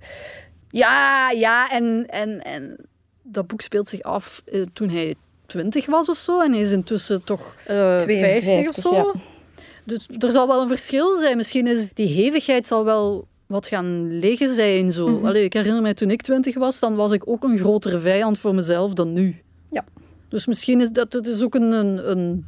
Ja, 0.70 1.32
ja. 1.32 1.70
En, 1.70 2.06
en, 2.10 2.42
en 2.42 2.86
dat 3.22 3.48
boek 3.48 3.62
speelt 3.62 3.88
zich 3.88 4.02
af 4.02 4.42
eh, 4.46 4.62
toen 4.74 4.90
hij 4.90 5.16
twintig 5.46 5.86
was 5.86 6.10
of 6.10 6.18
zo. 6.18 6.42
En 6.42 6.52
hij 6.52 6.62
is 6.62 6.72
intussen 6.72 7.24
toch 7.24 7.56
uh, 7.70 8.02
eh, 8.02 8.42
50 8.42 8.68
of 8.68 8.76
zo. 8.76 8.96
Ja. 8.96 9.14
Dus 9.84 10.08
er 10.20 10.32
zal 10.32 10.48
wel 10.48 10.62
een 10.62 10.68
verschil 10.68 11.18
zijn. 11.18 11.38
Misschien 11.38 11.68
is 11.68 11.88
die 11.94 12.08
hevigheid 12.08 12.68
zal 12.68 12.86
wel 12.86 13.28
wat 13.54 13.68
gaan 13.68 14.20
liggen 14.20 14.50
zijn. 14.50 14.92
Zo. 14.92 15.08
Mm 15.08 15.28
ik 15.28 15.54
herinner 15.54 15.82
mij 15.82 15.94
toen 15.94 16.10
ik 16.12 16.22
twintig 16.22 16.56
was, 16.56 16.80
dan 16.80 16.96
was 16.96 17.12
ik 17.12 17.28
ook 17.28 17.44
een 17.44 17.58
grotere 17.58 18.00
vijand 18.00 18.40
voor 18.40 18.56
mezelf 18.56 18.94
dan 18.94 19.14
nu. 19.14 19.36
Ja. 19.70 19.86
Dus 20.30 20.46
misschien 20.46 20.82
is 20.82 20.90
dat 20.90 21.14
het 21.14 21.28
is 21.28 21.44
ook 21.44 21.56
een, 21.56 21.72
een, 21.72 22.12
een 22.12 22.46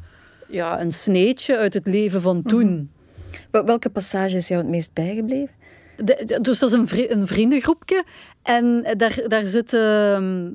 ja, 0.48 0.80
een 0.80 0.92
sneetje 0.92 1.56
uit 1.56 1.74
het 1.74 1.86
leven 1.86 2.20
van 2.20 2.42
toen. 2.42 2.90
Mhm. 3.50 3.64
Welke 3.64 3.90
passage 3.90 4.36
is 4.36 4.48
jou 4.48 4.60
het 4.60 4.70
meest 4.70 4.92
bijgebleven? 4.92 5.54
dus 6.42 6.58
dat 6.58 6.68
is 6.68 6.72
een, 6.72 6.88
vri 6.88 7.06
een 7.08 7.26
vriendengroepje. 7.26 8.04
En 8.42 8.86
daar, 8.96 9.22
daar 9.26 9.46
zitten 9.46 10.14
ehm, 10.14 10.50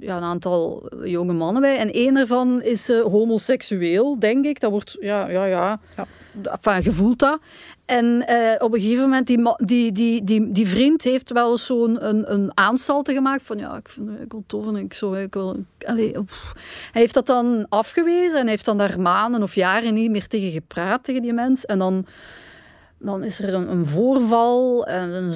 ja, 0.00 0.16
een 0.16 0.22
aantal 0.22 0.90
jonge 1.02 1.32
mannen 1.32 1.62
bij. 1.62 1.78
En 1.78 1.92
één 1.92 2.16
ervan 2.16 2.62
is 2.62 2.90
uh, 2.90 3.02
homoseksueel, 3.02 4.18
denk 4.18 4.44
ik. 4.44 4.60
Dat 4.60 4.70
wordt, 4.70 4.96
ja, 5.00 5.28
ja, 5.28 5.44
ja. 5.44 5.80
ja. 5.96 6.06
Enfin, 6.42 6.82
gevoeld 6.82 7.18
dat. 7.18 7.38
En 7.84 8.24
uh, 8.28 8.54
op 8.58 8.74
een 8.74 8.80
gegeven 8.80 9.02
moment, 9.02 9.26
die, 9.26 9.42
die, 9.64 9.92
die, 9.92 10.24
die, 10.24 10.52
die 10.52 10.68
vriend 10.68 11.02
heeft 11.02 11.32
wel 11.32 11.58
zo'n 11.58 12.06
een, 12.08 12.32
een 12.32 12.50
aanstalte 12.54 13.12
gemaakt 13.12 13.42
van 13.42 13.58
ja, 13.58 13.76
ik 13.76 13.88
vind 13.88 14.10
ik 14.20 14.32
wil 14.32 14.44
tof 14.46 14.66
en 14.66 14.76
ik 14.76 14.92
zo, 14.92 15.12
ik 15.12 15.34
wil... 15.34 15.56
Allez, 15.86 16.12
hij 16.92 17.00
heeft 17.00 17.14
dat 17.14 17.26
dan 17.26 17.66
afgewezen 17.68 18.40
en 18.40 18.46
heeft 18.46 18.64
dan 18.64 18.78
daar 18.78 19.00
maanden 19.00 19.42
of 19.42 19.54
jaren 19.54 19.94
niet 19.94 20.10
meer 20.10 20.26
tegen 20.26 20.50
gepraat, 20.50 21.04
tegen 21.04 21.22
die 21.22 21.32
mens. 21.32 21.66
En 21.66 21.78
dan 21.78 22.06
dan 22.98 23.24
is 23.24 23.40
er 23.40 23.54
een, 23.54 23.70
een 23.70 23.86
voorval, 23.86 24.86
en 24.86 25.10
een, 25.10 25.32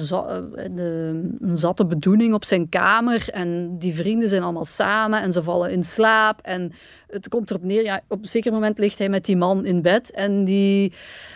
een, 0.53 1.37
een, 1.41 1.57
zatte 1.57 1.85
bedoeling 1.85 2.33
op 2.33 2.43
zijn 2.43 2.69
kamer. 2.69 3.29
En 3.29 3.77
die 3.79 3.95
vrienden 3.95 4.29
zijn 4.29 4.43
allemaal 4.43 4.65
samen 4.65 5.21
en 5.21 5.33
ze 5.33 5.43
vallen 5.43 5.71
in 5.71 5.83
slaap. 5.83 6.41
En 6.41 6.71
het 7.07 7.29
komt 7.29 7.49
erop 7.49 7.63
neer, 7.63 7.83
ja, 7.83 8.01
op 8.07 8.21
een 8.21 8.29
zeker 8.29 8.51
moment 8.51 8.77
ligt 8.77 8.97
hij 8.97 9.09
met 9.09 9.25
die 9.25 9.37
man 9.37 9.65
in 9.65 9.81
bed. 9.81 10.11
En 10.11 10.43
die, 10.43 10.93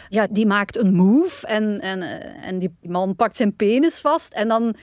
ja, 0.10 0.28
die 0.30 0.46
maakt 0.46 0.78
een 0.78 0.94
move. 0.94 1.48
En, 1.48 1.82
en, 1.82 2.02
en 2.42 2.60
die 2.60 2.76
man 2.82 3.16
pakt 3.16 3.36
zijn 3.36 3.56
penis 3.56 4.00
vast. 4.00 4.34
En 4.34 4.48
dan... 4.48 4.76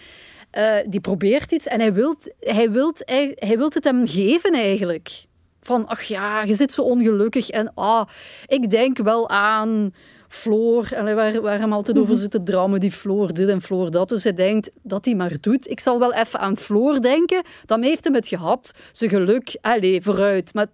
Uh, 0.58 0.76
die 0.86 1.00
probeert 1.00 1.52
iets 1.52 1.66
en 1.66 1.80
hij 1.80 1.92
wilt, 1.92 2.34
hij, 2.38 2.70
wilt, 2.70 3.02
hij, 3.04 3.32
hij 3.34 3.58
wilt 3.58 3.74
het 3.74 3.84
hem 3.84 4.06
geven 4.06 4.52
eigenlijk. 4.52 5.24
Van, 5.60 5.86
ach 5.86 6.02
ja, 6.02 6.42
je 6.42 6.54
zit 6.54 6.72
zo 6.72 6.82
ongelukkig 6.82 7.50
en 7.50 7.72
ah, 7.74 8.06
ik 8.46 8.70
denk 8.70 8.98
wel 8.98 9.28
aan 9.28 9.92
Floor, 10.34 10.88
waar, 10.90 11.40
waar 11.40 11.58
hem 11.58 11.72
altijd 11.72 11.98
over 11.98 12.12
mhm. 12.12 12.20
zit 12.20 12.30
te 12.30 12.42
drammen, 12.42 12.80
die 12.80 12.92
Floor 12.92 13.32
dit 13.32 13.48
en 13.48 13.62
Floor 13.62 13.90
dat. 13.90 14.08
Dus 14.08 14.22
hij 14.22 14.32
denkt 14.32 14.70
dat 14.82 15.04
hij 15.04 15.14
maar 15.14 15.36
doet. 15.40 15.70
Ik 15.70 15.80
zal 15.80 15.98
wel 15.98 16.14
even 16.14 16.40
aan 16.40 16.56
Floor 16.56 17.00
denken. 17.00 17.42
Dan 17.64 17.82
heeft 17.82 18.04
hem 18.04 18.14
het 18.14 18.28
gehad. 18.28 18.72
Zijn 18.92 19.10
geluk, 19.10 19.56
allez, 19.60 20.04
vooruit. 20.04 20.54
Maar 20.54 20.66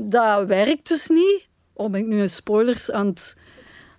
dat 0.00 0.46
werkt 0.46 0.88
dus 0.88 1.08
niet. 1.08 1.46
Oh, 1.72 1.90
ben 1.90 2.00
ik 2.00 2.06
nu 2.06 2.20
een 2.20 2.28
spoilers 2.28 2.90
aan 2.90 3.06
het 3.06 3.36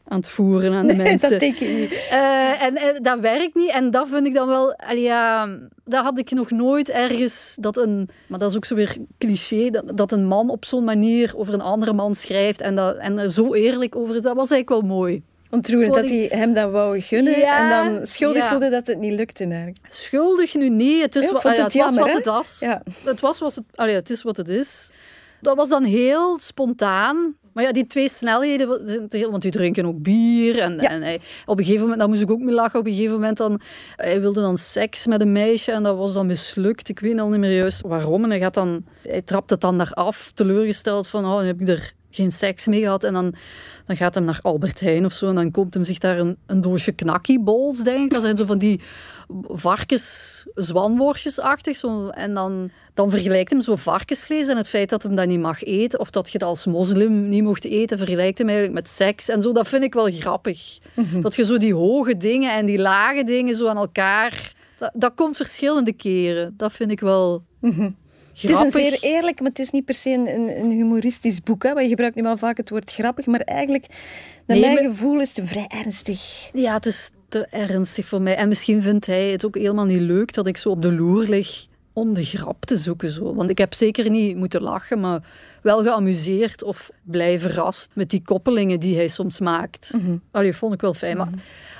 aan 0.07 0.17
het 0.17 0.29
voeren 0.29 0.73
aan 0.73 0.87
de 0.87 0.93
nee, 0.93 1.07
mensen. 1.07 1.29
Dat 1.29 1.39
denk 1.39 1.59
ik 1.59 1.77
niet. 1.77 1.91
Uh, 1.91 2.63
en, 2.63 2.75
en, 2.75 3.03
dat 3.03 3.19
werkt 3.19 3.55
niet. 3.55 3.71
En 3.71 3.91
dat 3.91 4.07
vind 4.09 4.27
ik 4.27 4.33
dan 4.33 4.47
wel... 4.47 4.75
Ja, 4.95 5.49
dat 5.83 6.03
had 6.03 6.19
ik 6.19 6.31
nog 6.31 6.51
nooit 6.51 6.89
ergens... 6.89 7.57
Dat 7.59 7.77
een, 7.77 8.09
maar 8.27 8.39
dat 8.39 8.49
is 8.49 8.55
ook 8.55 8.65
zo 8.65 8.75
weer 8.75 8.97
cliché. 9.17 9.69
Dat, 9.69 9.97
dat 9.97 10.11
een 10.11 10.25
man 10.25 10.49
op 10.49 10.65
zo'n 10.65 10.83
manier 10.83 11.33
over 11.35 11.53
een 11.53 11.61
andere 11.61 11.93
man 11.93 12.15
schrijft. 12.15 12.61
En, 12.61 12.75
dat, 12.75 12.97
en 12.97 13.19
er 13.19 13.31
zo 13.31 13.53
eerlijk 13.53 13.95
over 13.95 14.15
is. 14.15 14.21
Dat 14.21 14.35
was 14.35 14.51
eigenlijk 14.51 14.81
wel 14.81 14.95
mooi. 14.97 15.23
Ontroerend 15.49 15.93
dat 15.93 16.09
hij 16.09 16.27
hem 16.31 16.53
dat 16.53 16.71
wou 16.71 17.01
gunnen 17.01 17.37
ja, 17.37 17.59
en 17.59 17.95
dan 17.95 18.07
schuldig 18.07 18.45
voelde 18.45 18.69
dat 18.69 18.87
het 18.87 18.99
niet 18.99 19.13
lukte 19.13 19.43
eigenlijk. 19.43 19.77
Schuldig 19.83 20.55
nu 20.55 20.69
niet. 20.69 21.01
Het, 21.01 21.15
is, 21.15 21.23
ja, 21.23 21.39
het, 21.41 21.57
het 21.57 21.73
jammer, 21.73 22.03
was 22.03 22.05
wat 22.05 22.15
het 22.15 22.25
was. 22.25 22.57
Ja. 22.59 22.81
Het 23.03 23.19
was 23.19 23.39
wat 23.39 23.55
het... 23.55 23.63
Allee, 23.75 23.95
het 23.95 24.09
is 24.09 24.21
wat 24.21 24.37
het 24.37 24.49
is. 24.49 24.91
Dat 25.41 25.55
was 25.55 25.69
dan 25.69 25.83
heel 25.83 26.39
spontaan. 26.39 27.35
Maar 27.55 27.63
ja, 27.63 27.71
die 27.71 27.87
twee 27.87 28.09
snelheden, 28.09 28.67
want 29.29 29.41
die 29.41 29.51
drinken 29.51 29.85
ook 29.85 30.01
bier. 30.01 30.59
En, 30.59 30.79
en 30.79 31.01
hij, 31.01 31.19
op 31.45 31.57
een 31.57 31.63
gegeven 31.63 31.81
moment, 31.81 31.99
daar 31.99 32.09
moest 32.09 32.21
ik 32.21 32.31
ook 32.31 32.39
mee 32.39 32.53
lachen, 32.53 32.79
op 32.79 32.85
een 32.85 32.93
gegeven 32.93 33.13
moment 33.13 33.37
dan, 33.37 33.61
hij 33.95 34.21
wilde 34.21 34.41
dan 34.41 34.57
seks 34.57 35.05
met 35.05 35.21
een 35.21 35.31
meisje 35.31 35.71
en 35.71 35.83
dat 35.83 35.97
was 35.97 36.13
dan 36.13 36.25
mislukt. 36.25 36.89
Ik 36.89 36.99
weet 36.99 37.19
al 37.19 37.29
niet 37.29 37.39
meer 37.39 37.55
juist 37.55 37.81
waarom. 37.81 38.23
En 38.23 38.29
hij, 38.29 38.39
gaat 38.39 38.53
dan, 38.53 38.85
hij 39.01 39.21
trapt 39.21 39.49
het 39.49 39.61
dan 39.61 39.77
daar 39.77 39.93
af, 39.93 40.31
teleurgesteld 40.31 41.07
van, 41.07 41.25
oh, 41.25 41.35
dan 41.35 41.45
heb 41.45 41.61
ik 41.61 41.67
er 41.67 41.93
geen 42.15 42.31
seks 42.31 42.65
mee 42.65 42.81
gehad. 42.81 43.03
En 43.03 43.13
dan, 43.13 43.33
dan 43.85 43.95
gaat 43.95 44.15
hem 44.15 44.23
naar 44.23 44.39
Albert 44.41 44.79
Heijn 44.79 45.05
of 45.05 45.13
zo. 45.13 45.29
En 45.29 45.35
dan 45.35 45.51
komt 45.51 45.73
hem 45.73 45.83
zich 45.83 45.97
daar 45.97 46.19
een, 46.19 46.37
een 46.45 46.61
doosje 46.61 46.91
knakkiebols, 46.91 47.83
denk 47.83 48.03
ik. 48.03 48.11
Dat 48.11 48.21
zijn 48.21 48.37
zo 48.37 48.45
van 48.45 48.57
die 48.57 48.81
varkens 49.41 50.45
zwanworstjesachtig. 50.53 51.75
Zo. 51.75 52.07
En 52.07 52.33
dan, 52.33 52.71
dan 52.93 53.09
vergelijkt 53.09 53.51
hem 53.51 53.61
zo 53.61 53.75
varkensvlees 53.75 54.47
en 54.47 54.57
het 54.57 54.69
feit 54.69 54.89
dat 54.89 55.03
hem 55.03 55.15
dat 55.15 55.27
niet 55.27 55.39
mag 55.39 55.63
eten. 55.63 55.99
Of 55.99 56.09
dat 56.09 56.31
je 56.31 56.37
dat 56.37 56.49
als 56.49 56.65
moslim 56.65 57.29
niet 57.29 57.43
mocht 57.43 57.65
eten. 57.65 57.97
Vergelijkt 57.97 58.37
hem 58.37 58.47
eigenlijk 58.47 58.77
met 58.77 58.89
seks. 58.89 59.29
En 59.29 59.41
zo, 59.41 59.51
dat 59.51 59.67
vind 59.67 59.83
ik 59.83 59.93
wel 59.93 60.11
grappig. 60.11 60.77
Mhm. 60.93 61.21
Dat 61.21 61.35
je 61.35 61.45
zo 61.45 61.57
die 61.57 61.73
hoge 61.73 62.17
dingen 62.17 62.51
en 62.51 62.65
die 62.65 62.79
lage 62.79 63.23
dingen 63.23 63.55
zo 63.55 63.67
aan 63.67 63.77
elkaar... 63.77 64.53
Dat, 64.77 64.91
dat 64.93 65.13
komt 65.15 65.37
verschillende 65.37 65.93
keren. 65.93 66.53
Dat 66.57 66.73
vind 66.73 66.91
ik 66.91 66.99
wel... 66.99 67.43
Mhm. 68.43 68.53
Het 68.57 68.73
is 68.75 68.81
een 68.83 68.89
zeer 68.89 68.97
eerlijk, 69.01 69.39
maar 69.39 69.49
het 69.49 69.59
is 69.59 69.69
niet 69.71 69.85
per 69.85 69.93
se 69.95 70.09
een, 70.09 70.57
een 70.59 70.71
humoristisch 70.71 71.41
boek. 71.41 71.63
Hè? 71.63 71.69
Want 71.69 71.81
je 71.83 71.89
gebruikt 71.89 72.15
nu 72.15 72.21
wel 72.21 72.37
vaak 72.37 72.57
het 72.57 72.69
woord 72.69 72.91
grappig, 72.91 73.25
maar 73.25 73.39
eigenlijk, 73.39 73.85
naar 74.47 74.57
Nee, 74.57 74.59
mijn 74.59 74.73
maar- 74.73 74.83
gevoel, 74.93 75.19
is 75.19 75.35
het 75.35 75.47
vrij 75.47 75.67
ernstig. 75.67 76.49
Ja, 76.53 76.73
het 76.73 76.85
is 76.85 77.11
te 77.29 77.45
ernstig 77.49 78.05
voor 78.05 78.21
mij. 78.21 78.35
En 78.35 78.47
misschien 78.47 78.81
vindt 78.81 79.05
hij 79.05 79.31
het 79.31 79.45
ook 79.45 79.55
helemaal 79.55 79.85
niet 79.85 80.01
leuk 80.01 80.33
dat 80.33 80.47
ik 80.47 80.57
zo 80.57 80.69
op 80.69 80.81
de 80.81 80.91
loer 80.91 81.23
lig 81.27 81.65
om 81.93 82.13
de 82.13 82.23
grap 82.23 82.65
te 82.65 82.75
zoeken. 82.77 83.09
Zo. 83.09 83.33
Want 83.35 83.49
ik 83.49 83.57
heb 83.57 83.73
zeker 83.73 84.09
niet 84.09 84.35
moeten 84.35 84.61
lachen, 84.61 84.99
maar 84.99 85.27
wel 85.61 85.83
geamuseerd 85.83 86.63
of 86.63 86.91
blij 87.03 87.39
verrast 87.39 87.89
met 87.93 88.09
die 88.09 88.21
koppelingen 88.21 88.79
die 88.79 88.95
hij 88.95 89.07
soms 89.07 89.39
maakt. 89.39 89.93
Mhm. 89.97 90.17
Allee, 90.31 90.53
vond 90.53 90.73
ik 90.73 90.81
wel 90.81 90.93
fijn. 90.93 91.17
Maar 91.17 91.29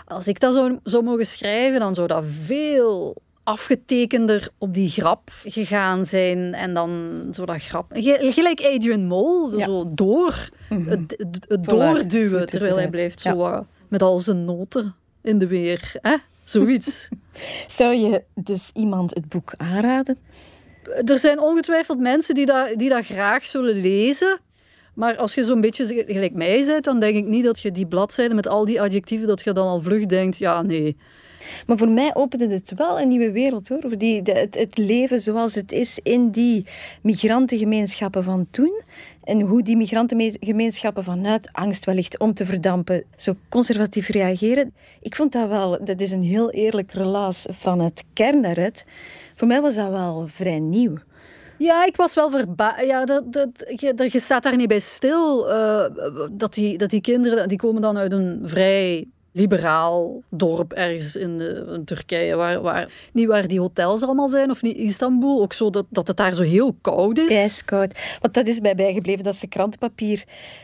als 0.05 0.27
ik 0.27 0.39
dat 0.39 0.53
zou, 0.53 0.79
zou 0.83 1.03
mogen 1.03 1.25
schrijven, 1.25 1.79
dan 1.79 1.95
zou 1.95 2.07
dat 2.07 2.23
veel 2.25 3.15
afgetekender 3.45 4.49
op 4.57 4.73
die 4.73 4.89
grap 4.89 5.29
gegaan 5.45 6.05
zijn. 6.05 6.53
En 6.53 6.73
dan 6.73 7.21
zo 7.33 7.45
dat 7.45 7.61
grap... 7.63 7.85
Ge- 7.93 8.31
Gelijk 8.33 8.61
Adrian 8.61 9.05
Mole, 9.05 9.57
Ja. 9.57 9.65
zo 9.65 9.91
door. 9.93 10.49
Het, 10.69 11.25
het, 11.47 11.63
doorduwen, 11.63 12.45
terwijl 12.45 12.75
hij 12.75 12.89
blijft 12.89 13.21
zo 13.21 13.29
Ja. 13.29 13.35
wat 13.35 13.65
met 13.87 14.01
al 14.01 14.19
zijn 14.19 14.45
noten 14.45 14.95
in 15.21 15.39
de 15.39 15.47
weer. 15.47 15.91
Hè? 16.01 16.15
Zoiets. 16.43 17.07
Zou 17.77 17.93
je 17.95 18.23
dus 18.35 18.69
iemand 18.73 19.13
het 19.13 19.29
boek 19.29 19.53
aanraden? 19.57 20.17
er 21.05 21.17
zijn 21.17 21.39
ongetwijfeld 21.39 21.99
mensen 21.99 22.35
die 22.35 22.45
dat, 22.45 22.69
die 22.75 22.89
dat 22.89 23.05
graag 23.05 23.45
zullen 23.45 23.75
lezen. 23.81 24.39
Maar 24.93 25.15
als 25.17 25.33
je 25.33 25.43
zo'n 25.43 25.61
beetje 25.61 26.03
gelijk 26.07 26.33
mij 26.33 26.63
bent, 26.65 26.83
dan 26.83 26.99
denk 26.99 27.15
ik 27.15 27.25
niet 27.25 27.43
dat 27.43 27.59
je 27.59 27.71
die 27.71 27.85
bladzijde 27.85 28.33
met 28.33 28.47
al 28.47 28.65
die 28.65 28.81
adjectieven, 28.81 29.27
dat 29.27 29.43
je 29.43 29.53
dan 29.53 29.67
al 29.67 29.81
vlug 29.81 30.05
denkt, 30.05 30.37
ja, 30.37 30.61
nee. 30.61 30.97
Maar 31.67 31.77
voor 31.77 31.89
mij 31.89 32.15
opende 32.15 32.47
het 32.47 32.73
wel 32.75 32.99
een 33.01 33.07
nieuwe 33.07 33.31
wereld 33.31 33.67
hoor. 33.67 33.97
Die, 33.97 34.21
het, 34.23 34.77
leven 34.77 35.19
zoals 35.19 35.55
het 35.55 35.71
is 35.71 35.99
in 36.03 36.29
die 36.31 36.65
migrantengemeenschappen 37.01 38.23
van 38.23 38.47
toen. 38.51 38.81
En 39.23 39.41
hoe 39.41 39.63
die 39.63 39.77
migrantengemeenschappen 39.77 41.03
vanuit 41.03 41.49
angst 41.51 41.85
wellicht 41.85 42.19
om 42.19 42.33
te 42.33 42.45
verdampen 42.45 43.03
zo 43.15 43.33
conservatief 43.49 44.07
reageren. 44.07 44.73
Ik 45.01 45.15
vond 45.15 45.31
dat 45.31 45.47
wel, 45.49 45.83
dat 45.85 46.01
is 46.01 46.11
een 46.11 46.23
heel 46.23 46.51
eerlijk 46.51 46.91
relaas 46.91 47.45
van 47.49 47.79
het 47.79 48.03
kern 48.13 48.41
daaruit. 48.41 48.85
Voor 49.35 49.47
mij 49.47 49.61
was 49.61 49.75
dat 49.75 49.89
wel 49.89 50.27
vrij 50.27 50.59
nieuw. 50.59 50.93
Ja, 51.57 51.85
ik 51.85 51.95
was 51.95 52.13
wel 52.15 52.31
verbaasd. 52.31 52.85
Ja, 52.85 53.05
dat, 53.05 53.33
dat- 53.33 54.11
je 54.11 54.19
staat 54.19 54.43
daar 54.43 54.55
niet 54.55 54.67
bij 54.67 54.79
stil. 54.79 55.49
eh, 55.51 55.85
dat, 56.31 56.53
die, 56.53 56.77
dat 56.77 56.89
die 56.89 57.01
kinderen, 57.01 57.47
die 57.47 57.57
komen 57.57 57.81
dan 57.81 57.97
uit 57.97 58.11
een 58.11 58.39
vrij 58.43 59.07
liberaal 59.35 60.21
dorp 60.29 60.73
ergens 60.73 61.15
in, 61.15 61.41
eh, 61.41 61.73
in 61.73 61.83
Turkije. 61.85 62.35
Waar, 62.35 62.61
waar, 62.61 62.87
niet 63.13 63.27
waar 63.27 63.47
die 63.47 63.59
hotels 63.59 64.01
allemaal 64.03 64.29
zijn, 64.29 64.49
of 64.49 64.61
niet 64.61 64.77
Istanbul. 64.77 65.41
Ook 65.41 65.53
zo 65.53 65.69
dat, 65.69 65.85
dat 65.89 66.07
het 66.07 66.17
daar 66.17 66.33
zo 66.33 66.43
heel 66.43 66.75
koud 66.81 67.17
is. 67.17 67.31
Ijskoud. 67.31 67.99
Want 68.21 68.33
dat 68.33 68.47
is 68.47 68.59
mij 68.59 68.75
bijgebleven 68.75 69.23
dat 69.23 69.35
ze 69.35 69.47
krantenpapier 69.47 70.23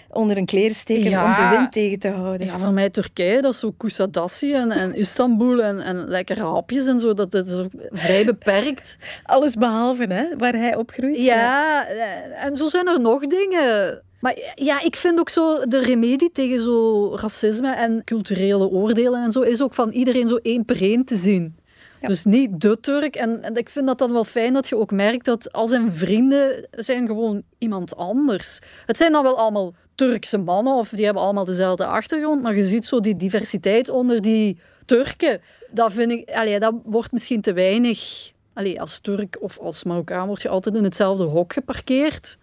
onder 0.10 0.36
hun 0.36 0.46
kleren 0.46 0.76
steken 0.76 1.10
Ja. 1.10 1.24
om 1.26 1.50
de 1.50 1.56
wind 1.58 1.72
tegen 1.72 2.00
te 2.00 2.10
houden. 2.10 2.48
Ja, 2.48 2.60
voor 2.60 2.74
mij 2.74 2.90
Turkije, 2.90 3.42
dat 3.42 3.54
is 3.54 3.60
zo 3.60 3.72
Kusadassi 3.78 4.54
en, 4.54 4.72
en 4.72 4.96
Istanbul 4.96 5.62
en, 5.64 5.80
en 5.82 6.08
lekkere 6.08 6.44
hapjes 6.44 6.88
en 6.88 7.00
zo. 7.00 7.14
Dat, 7.14 7.32
dat 7.32 7.46
is 7.48 7.56
ook 7.58 7.72
vrij 7.90 8.26
beperkt. 8.26 8.98
Alles 9.24 9.56
behalve 9.56 10.06
hè, 10.14 10.26
waar 10.38 10.54
hij 10.54 10.76
opgroeit. 10.76 11.18
Ja, 11.18 11.88
eh, 11.88 12.46
en 12.46 12.58
zo 12.58 12.68
zijn 12.68 12.88
er 12.88 13.02
nog 13.02 13.28
dingen. 13.28 14.02
Maar 14.22 14.54
ja, 14.56 14.82
ik 14.82 14.96
vind 14.96 15.20
ook 15.20 15.30
zo 15.30 15.66
de 15.68 15.80
remedie 15.80 16.32
tegen 16.32 16.60
zo 16.60 17.16
racisme 17.16 17.72
en 17.72 18.02
culturele 18.06 18.70
oordelen 18.70 19.24
en 19.24 19.32
zo 19.32 19.42
is 19.42 19.62
ook 19.62 19.74
van 19.74 19.92
iedereen 19.92 20.28
zo 20.28 20.36
één 20.36 20.66
per 20.66 20.82
één 20.82 21.06
te 21.06 21.16
zien. 21.16 21.56
Ja. 22.02 22.08
Dus 22.08 22.26
niet 22.26 22.62
de 22.62 22.80
Turk. 22.80 23.16
En, 23.16 23.44
en 23.44 23.56
ik 23.56 23.70
vind 23.70 23.88
dat 23.88 23.98
dan 23.98 24.12
wel 24.12 24.24
fijn 24.24 24.54
dat 24.54 24.70
je 24.70 24.78
ook 24.78 24.92
merkt 24.92 25.26
dat 25.26 25.52
al 25.52 25.68
zijn 25.68 25.92
vrienden 25.92 26.68
zijn 26.72 27.08
gewoon 27.08 27.44
iemand 27.58 27.96
anders. 27.96 28.60
Het 28.86 28.98
zijn 28.98 29.12
dan 29.12 29.24
wel 29.24 29.38
allemaal 29.38 29.74
Turkse 29.96 30.38
mannen 30.38 30.74
of 30.74 30.90
die 30.90 31.06
hebben 31.06 31.24
allemaal 31.24 31.46
dezelfde 31.46 31.86
achtergrond, 31.86 32.42
maar 32.42 32.56
je 32.56 32.66
ziet 32.66 32.86
zo 32.86 33.00
die 33.00 33.16
diversiteit 33.16 33.90
onder 33.90 34.22
die 34.22 34.60
Turken. 34.86 35.42
Dat 35.72 35.94
vind 35.94 36.12
ik, 36.12 36.32
allee, 36.32 36.60
dat 36.60 36.74
wordt 36.84 37.12
misschien 37.12 37.42
te 37.42 37.54
weinig. 37.54 38.32
Allee, 38.54 38.82
als 38.82 39.00
Turk 39.00 39.38
of 39.40 39.60
als 39.60 39.84
Marokkaan 39.84 40.28
word 40.28 40.42
je 40.42 40.50
altijd 40.50 40.76
in 40.76 40.84
hetzelfde 40.84 41.24
hok 41.24 41.54
geparkeerd. 41.54 42.38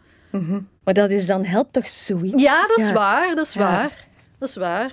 Maar 0.85 0.95
dat 0.95 1.11
is 1.11 1.27
dan 1.27 1.45
helpt 1.45 1.73
toch 1.73 1.89
zoiets? 1.89 2.43
Ja, 2.43 2.67
dat 2.67 2.79
is 2.79 2.87
Ja. 2.87 2.93
waar, 2.93 3.35
dat 3.35 3.47
is 3.47 3.53
Ja. 3.53 3.61
waar. 3.61 4.07
Dat 4.39 4.49
is 4.49 4.57
waar. 4.57 4.91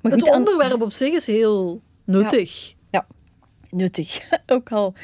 Maar 0.00 0.12
Het 0.12 0.30
onderwerp 0.30 0.82
op 0.82 0.92
zich 0.92 1.12
is 1.12 1.26
heel 1.26 1.80
nuttig. 2.04 2.72
nuttig. 3.70 4.28
Ook 4.46 4.70
al 4.72 4.94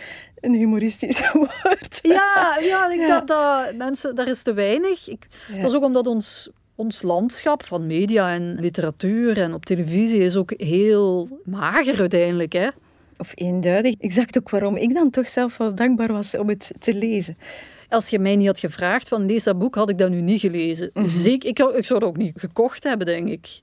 een 0.41 0.55
humoristisch 0.55 1.21
woord. 1.33 1.99
Ja, 2.03 2.57
ja, 2.61 2.91
ik 2.91 2.99
Ja. 3.01 3.07
Dat, 3.21 3.27
dat 3.29 3.75
mensen, 3.77 4.15
daar 4.15 4.29
is 4.29 4.43
te 4.43 4.53
weinig. 4.53 5.09
Ik, 5.09 5.27
Ja. 5.53 5.61
Dat 5.61 5.71
is 5.71 5.77
ook 5.77 5.85
omdat 5.85 6.07
ons, 6.07 6.51
ons 6.75 7.03
landschap 7.03 7.65
van 7.65 7.87
media 7.87 8.35
en 8.35 8.55
literatuur 8.61 9.39
en 9.41 9.55
op 9.55 9.67
televisie 9.67 10.21
is 10.21 10.37
ook 10.37 10.53
heel 10.57 11.29
mager 11.45 12.01
uiteindelijk. 12.01 12.53
Hè? 12.53 12.69
Of 13.17 13.33
eenduidig. 13.35 13.95
Ik 13.99 14.13
zag 14.13 14.25
ook 14.39 14.51
waarom 14.51 14.77
ik 14.77 14.95
dan 14.95 15.11
toch 15.11 15.29
zelf 15.29 15.57
wel 15.57 15.75
dankbaar 15.75 16.13
was 16.13 16.37
om 16.37 16.49
het 16.49 16.71
te 16.79 16.95
lezen. 16.95 17.39
Als 17.91 18.09
je 18.09 18.19
mij 18.19 18.37
niet 18.37 18.47
had 18.47 18.59
gevraagd 18.59 19.09
van 19.09 19.27
lees 19.27 19.43
dat 19.43 19.59
boek, 19.59 19.75
had 19.75 19.91
ik 19.91 19.99
dat 19.99 20.11
nu 20.11 20.21
niet 20.21 20.41
gelezen. 20.41 20.91
Zeker, 21.05 21.49
ik, 21.49 21.59
ik 21.59 21.85
zou 21.85 21.99
het 21.99 22.09
ook 22.09 22.17
niet 22.17 22.33
gekocht 22.37 22.85
hebben, 22.85 23.07
denk 23.07 23.29
ik. 23.29 23.61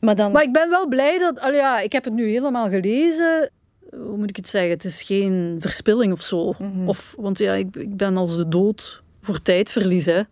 Maar 0.00 0.16
dan... 0.16 0.32
Maar 0.32 0.42
ik 0.42 0.52
ben 0.52 0.70
wel 0.70 0.88
blij 0.88 1.18
dat... 1.18 1.48
Ja, 1.54 1.80
ik 1.80 1.92
heb 1.92 2.04
het 2.04 2.12
nu 2.12 2.28
helemaal 2.28 2.68
gelezen. 2.68 3.50
Hoe 3.90 4.16
moet 4.16 4.28
ik 4.28 4.36
het 4.36 4.48
zeggen? 4.48 4.70
Het 4.70 4.84
is 4.84 5.02
geen 5.02 5.56
verspilling 5.58 6.12
of 6.12 6.20
zo. 6.22 6.54
of, 6.86 7.14
want 7.18 7.38
ja, 7.38 7.54
ik, 7.54 7.76
ik 7.76 7.96
ben 7.96 8.16
als 8.16 8.36
de 8.36 8.48
dood 8.48 9.02
voor 9.20 9.42
tijdverlies. 9.42 10.04
Hè. 10.06 10.22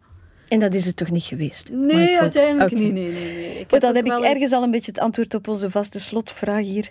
En 0.49 0.61
dat 0.61 0.75
is 0.75 0.85
het 0.85 0.97
toch 0.97 1.11
niet 1.11 1.23
geweest? 1.23 1.71
Nee, 1.73 2.11
hoop- 2.11 2.21
uiteindelijk 2.21 2.75
niet. 2.75 2.93
Nee, 2.93 3.13
nee, 3.13 3.35
nee. 3.35 3.59
Ik 3.69 3.81
dan 3.81 3.95
heb 3.95 4.07
ik 4.07 4.13
ergens 4.13 4.53
al 4.53 4.63
een 4.63 4.71
beetje 4.71 4.91
het 4.91 5.01
antwoord 5.01 5.35
op 5.35 5.49
onze 5.49 5.71
vaste 5.71 6.01
slotvraag 6.01 6.65
hier. 6.65 6.91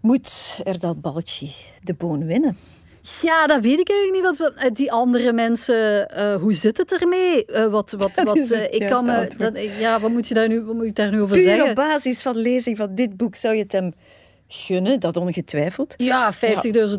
Moet 0.00 0.60
er 0.64 0.78
dat 0.78 1.00
baltje 1.00 1.50
de 1.82 1.94
boon 1.94 2.26
winnen? 2.26 2.56
Ja, 3.22 3.46
dat 3.46 3.62
weet 3.62 3.78
ik 3.78 3.90
eigenlijk 3.90 4.12
niet. 4.12 4.38
Wat, 4.38 4.52
wat 4.52 4.64
eh, 4.64 4.74
die 4.74 4.92
andere 4.92 5.32
mensen, 5.32 6.08
eh, 6.08 6.34
hoe 6.34 6.52
zit 6.52 6.76
het 6.76 7.00
ermee? 7.00 7.44
Eh, 7.44 7.66
wat, 7.66 7.90
wat, 7.90 8.14
Dat 8.24 8.24
wat, 8.24 8.50
ik 8.70 8.86
kan 8.86 9.04
me, 9.04 9.30
dat, 9.36 9.58
ja, 9.78 10.00
wat 10.00 10.10
moet 10.10 10.28
je 10.28 10.34
daar 10.34 10.48
nu, 10.48 10.62
wat 10.62 10.74
moet 10.74 10.84
ik 10.84 10.96
daar 10.96 11.10
nu 11.10 11.20
over 11.20 11.36
Puur 11.36 11.44
op 11.48 11.54
zeggen? 11.54 11.74
basis 11.74 12.22
van 12.22 12.36
lezing 12.36 12.76
van 12.76 12.94
dit 12.94 13.16
boek 13.16 13.36
zou 13.36 13.54
je 13.54 13.62
het 13.62 13.72
hem 13.72 13.94
gunnen, 14.48 15.00
dat 15.00 15.16
ongetwijfeld. 15.16 15.94
Ja, 15.96 16.34
50.000 16.34 16.38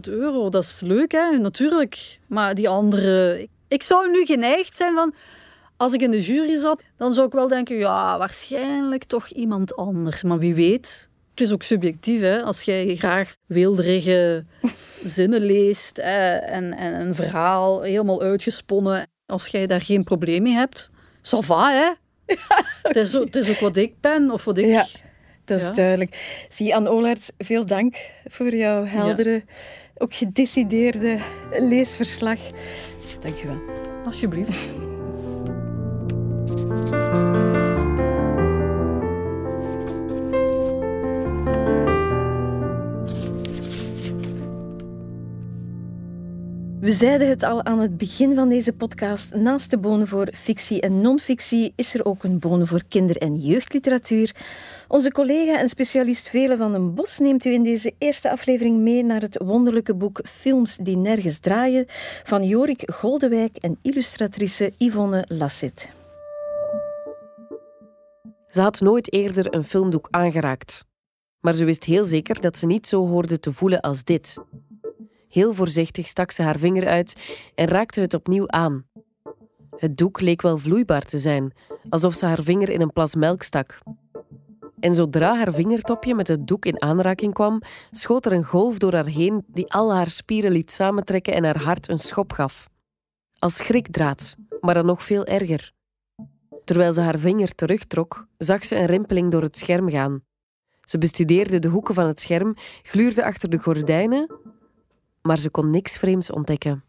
euro, 0.01 0.49
dat 0.49 0.63
is 0.63 0.81
leuk, 0.81 1.11
hè? 1.11 1.37
Natuurlijk. 1.37 2.19
Maar 2.27 2.55
die 2.55 2.69
andere... 2.69 3.41
Ik, 3.41 3.49
ik 3.67 3.83
zou 3.83 4.11
nu 4.11 4.25
geneigd 4.25 4.75
zijn 4.75 4.93
van... 4.95 5.13
Als 5.77 5.93
ik 5.93 6.01
in 6.01 6.11
de 6.11 6.21
jury 6.21 6.55
zat, 6.55 6.81
dan 6.97 7.13
zou 7.13 7.27
ik 7.27 7.33
wel 7.33 7.47
denken... 7.47 7.77
Ja, 7.77 8.17
waarschijnlijk 8.17 9.03
toch 9.03 9.27
iemand 9.27 9.75
anders. 9.75 10.23
Maar 10.23 10.39
wie 10.39 10.55
weet... 10.55 11.09
Het 11.31 11.41
is 11.41 11.51
ook 11.51 11.63
subjectief, 11.63 12.21
hè? 12.21 12.43
Als 12.43 12.61
jij 12.61 12.95
graag 12.95 13.35
weelderige 13.45 14.45
zinnen 15.05 15.41
leest 15.41 15.97
eh, 15.97 16.49
en, 16.55 16.73
en 16.77 16.99
een 17.01 17.15
verhaal 17.15 17.81
helemaal 17.81 18.21
uitgesponnen... 18.21 19.07
Als 19.25 19.47
jij 19.47 19.67
daar 19.67 19.81
geen 19.81 20.03
probleem 20.03 20.43
mee 20.43 20.53
hebt... 20.53 20.89
Ça 21.21 21.37
va, 21.39 21.71
hè? 21.71 21.91
het, 22.83 22.95
is, 22.95 23.15
ook- 23.17 23.25
het 23.25 23.35
is 23.35 23.49
ook 23.49 23.59
wat 23.59 23.77
ik 23.77 23.93
ben, 24.01 24.31
of 24.31 24.43
wat 24.45 24.57
ik... 24.57 24.65
Ja. 24.65 24.85
Dat 25.45 25.57
is 25.59 25.63
Ja. 25.63 25.71
duidelijk. 25.73 26.45
Zie, 26.49 26.75
Anne 26.75 26.89
Olaerts, 26.89 27.31
veel 27.37 27.65
dank 27.65 27.95
voor 28.25 28.55
jouw 28.55 28.85
heldere, 28.85 29.43
ook 29.97 30.13
gedecideerde 30.13 31.17
leesverslag. 31.59 32.39
Dank 33.19 33.35
je 33.37 33.47
wel. 33.47 33.61
Alsjeblieft. 34.05 34.73
We 46.83 46.91
zeiden 46.91 47.29
het 47.29 47.43
al 47.43 47.63
aan 47.65 47.79
het 47.79 47.97
begin 47.97 48.35
van 48.35 48.49
deze 48.49 48.73
podcast. 48.73 49.35
Naast 49.35 49.69
de 49.69 49.77
bonen 49.77 50.07
voor 50.07 50.27
fictie 50.33 50.81
en 50.81 51.01
non-fictie 51.01 51.73
is 51.75 51.93
er 51.93 52.05
ook 52.05 52.23
een 52.23 52.39
bonen 52.39 52.67
voor 52.67 52.83
kinder- 52.87 53.17
en 53.17 53.35
jeugdliteratuur. 53.35 54.35
Onze 54.87 55.11
collega 55.11 55.59
en 55.59 55.69
specialist 55.69 56.29
Vele 56.29 56.57
van 56.57 56.71
den 56.71 56.93
Bos 56.93 57.19
neemt 57.19 57.45
u 57.45 57.53
in 57.53 57.63
deze 57.63 57.93
eerste 57.97 58.31
aflevering 58.31 58.77
mee 58.79 59.03
naar 59.03 59.21
het 59.21 59.41
wonderlijke 59.43 59.95
boek 59.95 60.19
Films 60.23 60.77
die 60.77 60.97
nergens 60.97 61.39
draaien 61.39 61.85
van 62.23 62.43
Jorik 62.43 62.91
Goldewijk 62.93 63.57
en 63.57 63.77
illustratrice 63.81 64.73
Yvonne 64.77 65.25
Lasset. 65.27 65.89
Ze 68.47 68.61
had 68.61 68.79
nooit 68.79 69.13
eerder 69.13 69.55
een 69.55 69.63
filmdoek 69.63 70.07
aangeraakt. 70.11 70.85
Maar 71.39 71.53
ze 71.53 71.65
wist 71.65 71.83
heel 71.83 72.05
zeker 72.05 72.41
dat 72.41 72.57
ze 72.57 72.65
niet 72.65 72.87
zo 72.87 73.07
hoorde 73.07 73.39
te 73.39 73.51
voelen 73.51 73.81
als 73.81 74.03
dit. 74.03 74.37
Heel 75.33 75.53
voorzichtig 75.53 76.07
stak 76.07 76.31
ze 76.31 76.41
haar 76.41 76.59
vinger 76.59 76.87
uit 76.87 77.39
en 77.55 77.67
raakte 77.67 78.01
het 78.01 78.13
opnieuw 78.13 78.47
aan. 78.47 78.85
Het 79.77 79.97
doek 79.97 80.21
leek 80.21 80.41
wel 80.41 80.57
vloeibaar 80.57 81.05
te 81.05 81.19
zijn, 81.19 81.53
alsof 81.89 82.13
ze 82.13 82.25
haar 82.25 82.41
vinger 82.41 82.69
in 82.69 82.81
een 82.81 82.93
plas 82.93 83.15
melk 83.15 83.41
stak. 83.41 83.79
En 84.79 84.93
zodra 84.93 85.35
haar 85.35 85.53
vingertopje 85.53 86.15
met 86.15 86.27
het 86.27 86.47
doek 86.47 86.65
in 86.65 86.81
aanraking 86.81 87.33
kwam, 87.33 87.61
schoot 87.91 88.25
er 88.25 88.31
een 88.31 88.43
golf 88.43 88.77
door 88.77 88.93
haar 88.93 89.05
heen 89.05 89.43
die 89.47 89.73
al 89.73 89.93
haar 89.93 90.09
spieren 90.09 90.51
liet 90.51 90.71
samentrekken 90.71 91.33
en 91.33 91.43
haar 91.43 91.61
hart 91.61 91.89
een 91.89 91.99
schop 91.99 92.31
gaf. 92.31 92.67
Als 93.39 93.55
schrikdraad, 93.55 94.35
maar 94.61 94.73
dan 94.73 94.85
nog 94.85 95.03
veel 95.03 95.25
erger. 95.25 95.71
Terwijl 96.63 96.93
ze 96.93 97.01
haar 97.01 97.19
vinger 97.19 97.55
terugtrok, 97.55 98.27
zag 98.37 98.65
ze 98.65 98.75
een 98.75 98.85
rimpeling 98.85 99.31
door 99.31 99.41
het 99.41 99.57
scherm 99.57 99.89
gaan. 99.89 100.23
Ze 100.81 100.97
bestudeerde 100.97 101.59
de 101.59 101.67
hoeken 101.67 101.93
van 101.93 102.07
het 102.07 102.19
scherm, 102.19 102.53
gluurde 102.83 103.25
achter 103.25 103.49
de 103.49 103.57
gordijnen, 103.57 104.29
maar 105.23 105.37
ze 105.37 105.49
kon 105.49 105.69
niks 105.69 105.97
vreemds 105.97 106.31
ontdekken. 106.31 106.83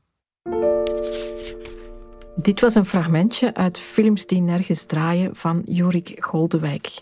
Dit 2.36 2.60
was 2.60 2.74
een 2.74 2.86
fragmentje 2.86 3.54
uit 3.54 3.78
Films 3.78 4.26
die 4.26 4.40
nergens 4.40 4.84
draaien 4.84 5.36
van 5.36 5.62
Jorik 5.64 6.24
Goldewijk. 6.24 7.00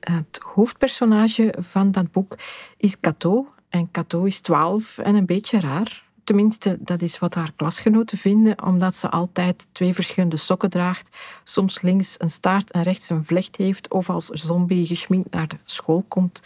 Het 0.00 0.40
hoofdpersonage 0.54 1.54
van 1.58 1.90
dat 1.90 2.12
boek 2.12 2.38
is 2.76 3.00
Cato. 3.00 3.48
En 3.68 3.90
Cato 3.90 4.24
is 4.24 4.40
twaalf 4.40 4.98
en 4.98 5.14
een 5.14 5.26
beetje 5.26 5.60
raar. 5.60 6.08
Tenminste, 6.24 6.76
dat 6.80 7.02
is 7.02 7.18
wat 7.18 7.34
haar 7.34 7.52
klasgenoten 7.56 8.18
vinden, 8.18 8.62
omdat 8.64 8.94
ze 8.94 9.10
altijd 9.10 9.66
twee 9.72 9.94
verschillende 9.94 10.36
sokken 10.36 10.70
draagt. 10.70 11.16
Soms 11.44 11.82
links 11.82 12.14
een 12.18 12.28
staart 12.28 12.70
en 12.70 12.82
rechts 12.82 13.10
een 13.10 13.24
vlecht 13.24 13.56
heeft, 13.56 13.90
of 13.90 14.10
als 14.10 14.26
zombie 14.26 14.86
geschminkt 14.86 15.30
naar 15.30 15.48
de 15.48 15.56
school 15.64 16.04
komt. 16.08 16.42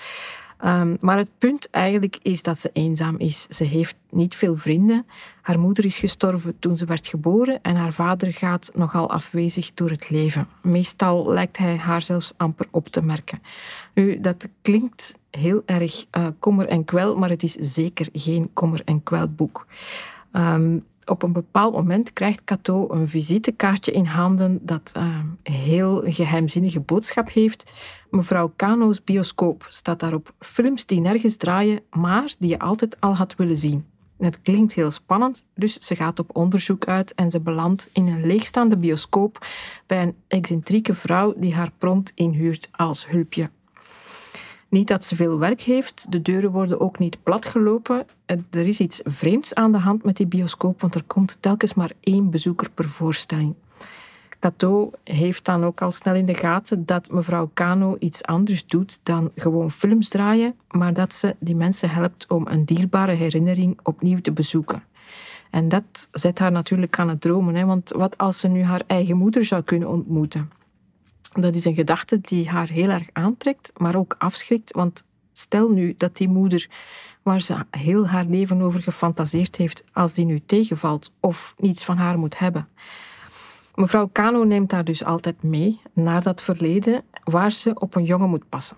Ehm, 0.64 0.96
maar 1.00 1.16
het 1.16 1.30
punt 1.38 1.70
eigenlijk 1.70 2.18
is 2.22 2.42
dat 2.42 2.58
ze 2.58 2.70
eenzaam 2.72 3.18
is. 3.18 3.42
Ze 3.42 3.64
heeft 3.64 3.96
niet 4.10 4.34
veel 4.34 4.56
vrienden. 4.56 5.06
Haar 5.42 5.58
moeder 5.58 5.84
is 5.84 5.98
gestorven 5.98 6.58
toen 6.58 6.76
ze 6.76 6.84
werd 6.84 7.06
geboren 7.06 7.58
en 7.62 7.76
haar 7.76 7.92
vader 7.92 8.32
gaat 8.32 8.70
nogal 8.74 9.10
afwezig 9.10 9.74
door 9.74 9.90
het 9.90 10.10
leven. 10.10 10.48
Meestal 10.62 11.32
lijkt 11.32 11.58
hij 11.58 11.76
haar 11.76 12.02
zelfs 12.02 12.32
amper 12.36 12.66
op 12.70 12.88
te 12.88 13.02
merken. 13.02 13.42
Nu, 13.94 14.20
dat 14.20 14.48
klinkt 14.62 15.18
heel 15.30 15.62
erg 15.66 16.04
uh, 16.16 16.26
kommer 16.38 16.68
en 16.68 16.84
kwel, 16.84 17.16
maar 17.16 17.30
het 17.30 17.42
is 17.42 17.52
zeker 17.52 18.08
geen 18.12 18.50
kommer 18.52 18.82
en 18.84 19.02
kwel 19.02 19.28
boek. 19.28 19.66
Um, 20.32 20.84
op 21.06 21.22
een 21.22 21.32
bepaald 21.32 21.74
moment 21.74 22.12
krijgt 22.12 22.44
Cato 22.44 22.90
een 22.90 23.08
visitekaartje 23.08 23.92
in 23.92 24.04
handen 24.04 24.58
dat 24.62 24.92
een 24.94 25.38
heel 25.42 26.02
geheimzinnige 26.04 26.80
boodschap 26.80 27.30
heeft. 27.30 27.72
Mevrouw 28.10 28.52
Kano's 28.56 29.04
bioscoop 29.04 29.66
staat 29.68 30.00
daarop 30.00 30.34
films 30.38 30.86
die 30.86 31.00
nergens 31.00 31.36
draaien, 31.36 31.80
maar 31.90 32.34
die 32.38 32.50
je 32.50 32.58
altijd 32.58 33.00
al 33.00 33.16
had 33.16 33.34
willen 33.36 33.56
zien. 33.56 33.86
Het 34.18 34.42
klinkt 34.42 34.74
heel 34.74 34.90
spannend, 34.90 35.46
dus 35.54 35.78
ze 35.78 35.96
gaat 35.96 36.18
op 36.18 36.36
onderzoek 36.36 36.84
uit 36.84 37.14
en 37.14 37.30
ze 37.30 37.40
belandt 37.40 37.88
in 37.92 38.06
een 38.06 38.26
leegstaande 38.26 38.76
bioscoop 38.76 39.46
bij 39.86 40.02
een 40.02 40.16
excentrieke 40.28 40.94
vrouw 40.94 41.34
die 41.36 41.54
haar 41.54 41.70
prompt 41.78 42.12
inhuurt 42.14 42.68
als 42.72 43.08
hulpje. 43.08 43.50
Niet 44.74 44.88
dat 44.88 45.04
ze 45.04 45.16
veel 45.16 45.38
werk 45.38 45.60
heeft, 45.60 46.12
de 46.12 46.22
deuren 46.22 46.50
worden 46.50 46.80
ook 46.80 46.98
niet 46.98 47.22
platgelopen. 47.22 48.06
Er 48.50 48.66
is 48.66 48.80
iets 48.80 49.00
vreemds 49.04 49.54
aan 49.54 49.72
de 49.72 49.78
hand 49.78 50.04
met 50.04 50.16
die 50.16 50.26
bioscoop, 50.26 50.80
want 50.80 50.94
er 50.94 51.02
komt 51.06 51.36
telkens 51.40 51.74
maar 51.74 51.90
één 52.00 52.30
bezoeker 52.30 52.70
per 52.70 52.88
voorstelling. 52.88 53.54
Cato 54.40 54.90
heeft 55.04 55.44
dan 55.44 55.64
ook 55.64 55.82
al 55.82 55.90
snel 55.90 56.14
in 56.14 56.26
de 56.26 56.34
gaten 56.34 56.86
dat 56.86 57.10
mevrouw 57.10 57.50
Kano 57.54 57.96
iets 57.98 58.22
anders 58.22 58.66
doet 58.66 59.00
dan 59.02 59.30
gewoon 59.34 59.70
films 59.70 60.08
draaien, 60.08 60.54
maar 60.70 60.94
dat 60.94 61.12
ze 61.12 61.36
die 61.38 61.56
mensen 61.56 61.90
helpt 61.90 62.26
om 62.28 62.46
een 62.46 62.64
dierbare 62.64 63.12
herinnering 63.12 63.78
opnieuw 63.82 64.20
te 64.20 64.32
bezoeken. 64.32 64.82
En 65.50 65.68
dat 65.68 66.08
zet 66.12 66.38
haar 66.38 66.52
natuurlijk 66.52 66.98
aan 66.98 67.08
het 67.08 67.20
dromen, 67.20 67.54
hè? 67.54 67.64
want 67.64 67.90
wat 67.90 68.18
als 68.18 68.40
ze 68.40 68.48
nu 68.48 68.62
haar 68.62 68.82
eigen 68.86 69.16
moeder 69.16 69.44
zou 69.44 69.62
kunnen 69.62 69.88
ontmoeten? 69.88 70.50
Dat 71.40 71.54
is 71.54 71.64
een 71.64 71.74
gedachte 71.74 72.20
die 72.20 72.48
haar 72.48 72.68
heel 72.68 72.88
erg 72.88 73.08
aantrekt, 73.12 73.72
maar 73.76 73.96
ook 73.96 74.14
afschrikt. 74.18 74.72
Want 74.72 75.04
stel 75.32 75.68
nu 75.68 75.94
dat 75.96 76.16
die 76.16 76.28
moeder, 76.28 76.68
waar 77.22 77.40
ze 77.40 77.56
heel 77.70 78.06
haar 78.06 78.24
leven 78.24 78.62
over 78.62 78.82
gefantaseerd 78.82 79.56
heeft, 79.56 79.84
als 79.92 80.14
die 80.14 80.24
nu 80.24 80.40
tegenvalt 80.46 81.12
of 81.20 81.54
niets 81.58 81.84
van 81.84 81.96
haar 81.96 82.18
moet 82.18 82.38
hebben. 82.38 82.68
Mevrouw 83.74 84.08
Kano 84.12 84.44
neemt 84.44 84.72
haar 84.72 84.84
dus 84.84 85.04
altijd 85.04 85.42
mee 85.42 85.80
naar 85.92 86.22
dat 86.22 86.42
verleden 86.42 87.04
waar 87.24 87.52
ze 87.52 87.80
op 87.80 87.94
een 87.94 88.04
jongen 88.04 88.28
moet 88.28 88.48
passen. 88.48 88.76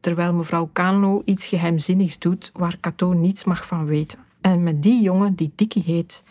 Terwijl 0.00 0.32
mevrouw 0.32 0.68
Kano 0.72 1.22
iets 1.24 1.46
geheimzinnigs 1.46 2.18
doet 2.18 2.50
waar 2.54 2.80
Cato 2.80 3.12
niets 3.12 3.44
mag 3.44 3.66
van 3.66 3.84
weten. 3.84 4.18
En 4.40 4.62
met 4.62 4.82
die 4.82 5.02
jongen, 5.02 5.34
die 5.34 5.52
Dikkie 5.54 5.82
heet, 5.82 6.22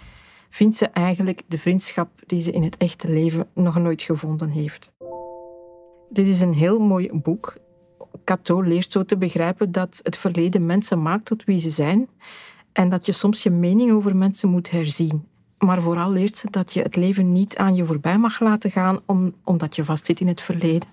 vindt 0.50 0.76
ze 0.76 0.88
eigenlijk 0.88 1.42
de 1.48 1.58
vriendschap 1.58 2.10
die 2.26 2.42
ze 2.42 2.52
in 2.52 2.64
het 2.64 2.78
echte 2.78 3.10
leven 3.10 3.48
nog 3.54 3.78
nooit 3.78 4.02
gevonden 4.02 4.50
heeft. 4.50 4.92
Dit 6.10 6.28
is 6.28 6.42
een 6.42 6.54
heel 6.54 6.80
mooi 6.80 7.10
boek. 7.14 7.56
Cato 8.24 8.62
leert 8.62 8.92
zo 8.92 9.04
te 9.04 9.18
begrijpen 9.18 9.72
dat 9.72 10.00
het 10.04 10.18
verleden 10.18 10.66
mensen 10.66 11.02
maakt 11.02 11.26
tot 11.26 11.44
wie 11.44 11.60
ze 11.60 11.70
zijn 11.70 12.10
en 12.72 12.90
dat 12.90 13.06
je 13.06 13.12
soms 13.12 13.44
je 13.44 13.50
mening 13.50 13.92
over 13.92 14.16
mensen 14.16 14.50
moet 14.50 14.72
herzien. 14.72 15.28
Maar 15.58 15.82
vooral 15.82 16.12
leert 16.12 16.38
ze 16.38 16.48
dat 16.52 16.74
je 16.74 16.82
het 16.82 16.96
leven 16.96 17.32
niet 17.32 17.58
aan 17.58 17.76
je 17.76 17.86
voorbij 17.86 18.18
mag 18.18 18.40
laten 18.40 18.72
gaan 18.72 19.00
om, 19.06 19.34
omdat 19.44 19.76
je 19.76 19.84
vastzit 19.84 20.20
in 20.20 20.28
het 20.28 20.42
verleden. 20.42 20.90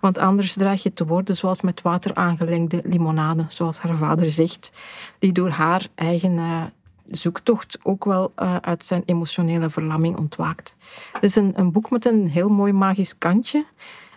Want 0.00 0.18
anders 0.18 0.52
draag 0.52 0.82
je 0.82 0.92
te 0.92 1.06
worden 1.06 1.36
zoals 1.36 1.60
met 1.60 1.82
water 1.82 2.14
aangelengde 2.14 2.82
limonade, 2.84 3.44
zoals 3.48 3.80
haar 3.80 3.96
vader 3.96 4.30
zegt, 4.30 4.72
die 5.18 5.32
door 5.32 5.50
haar 5.50 5.86
eigen 5.94 6.32
uh, 6.32 6.62
zoektocht 7.10 7.78
ook 7.82 8.04
wel 8.04 8.32
uh, 8.36 8.56
uit 8.56 8.84
zijn 8.84 9.02
emotionele 9.04 9.70
verlamming 9.70 10.16
ontwaakt. 10.16 10.76
Het 11.12 11.22
is 11.22 11.36
een, 11.36 11.52
een 11.56 11.72
boek 11.72 11.90
met 11.90 12.04
een 12.04 12.28
heel 12.28 12.48
mooi 12.48 12.72
magisch 12.72 13.18
kantje. 13.18 13.64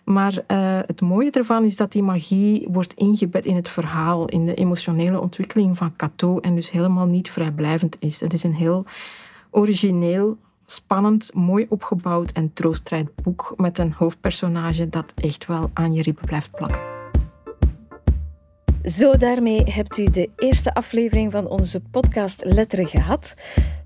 Maar 0.05 0.33
uh, 0.33 0.79
het 0.85 1.01
mooie 1.01 1.31
ervan 1.31 1.63
is 1.63 1.75
dat 1.75 1.91
die 1.91 2.03
magie 2.03 2.67
wordt 2.71 2.93
ingebed 2.93 3.45
in 3.45 3.55
het 3.55 3.69
verhaal, 3.69 4.25
in 4.25 4.45
de 4.45 4.53
emotionele 4.53 5.19
ontwikkeling 5.19 5.77
van 5.77 5.95
Cato 5.95 6.39
en 6.39 6.55
dus 6.55 6.71
helemaal 6.71 7.05
niet 7.05 7.31
vrijblijvend 7.31 7.97
is. 7.99 8.19
Het 8.19 8.33
is 8.33 8.43
een 8.43 8.53
heel 8.53 8.85
origineel, 9.51 10.37
spannend, 10.65 11.33
mooi 11.33 11.65
opgebouwd 11.69 12.31
en 12.31 12.53
troostrijd 12.53 13.15
boek 13.23 13.53
met 13.57 13.77
een 13.77 13.93
hoofdpersonage 13.93 14.89
dat 14.89 15.13
echt 15.15 15.45
wel 15.45 15.69
aan 15.73 15.93
je 15.93 16.01
ribben 16.01 16.25
blijft 16.25 16.51
plakken. 16.51 16.81
Zo, 18.83 19.17
daarmee 19.17 19.63
hebt 19.63 19.97
u 19.97 20.03
de 20.03 20.29
eerste 20.35 20.73
aflevering 20.73 21.31
van 21.31 21.47
onze 21.47 21.81
podcast 21.91 22.43
Letteren 22.43 22.87
gehad. 22.87 23.35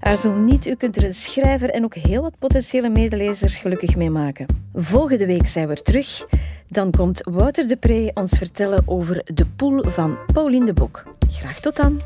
Aarzel 0.00 0.32
niet, 0.32 0.66
u 0.66 0.74
kunt 0.74 0.96
er 0.96 1.04
een 1.04 1.14
schrijver 1.14 1.70
en 1.70 1.84
ook 1.84 1.94
heel 1.94 2.22
wat 2.22 2.38
potentiële 2.38 2.88
medelezers 2.88 3.56
gelukkig 3.56 3.96
mee 3.96 4.10
maken. 4.10 4.46
Volgende 4.74 5.26
week 5.26 5.46
zijn 5.46 5.68
we 5.68 5.74
terug. 5.74 6.26
Dan 6.68 6.90
komt 6.90 7.28
Wouter 7.30 7.68
de 7.68 7.76
Pre 7.76 8.10
ons 8.14 8.38
vertellen 8.38 8.82
over 8.86 9.22
de 9.34 9.46
pool 9.46 9.84
van 9.86 10.18
Pauline 10.32 10.66
de 10.66 10.72
Bok. 10.72 11.04
Graag 11.28 11.60
tot 11.60 11.76
dan. 11.76 12.00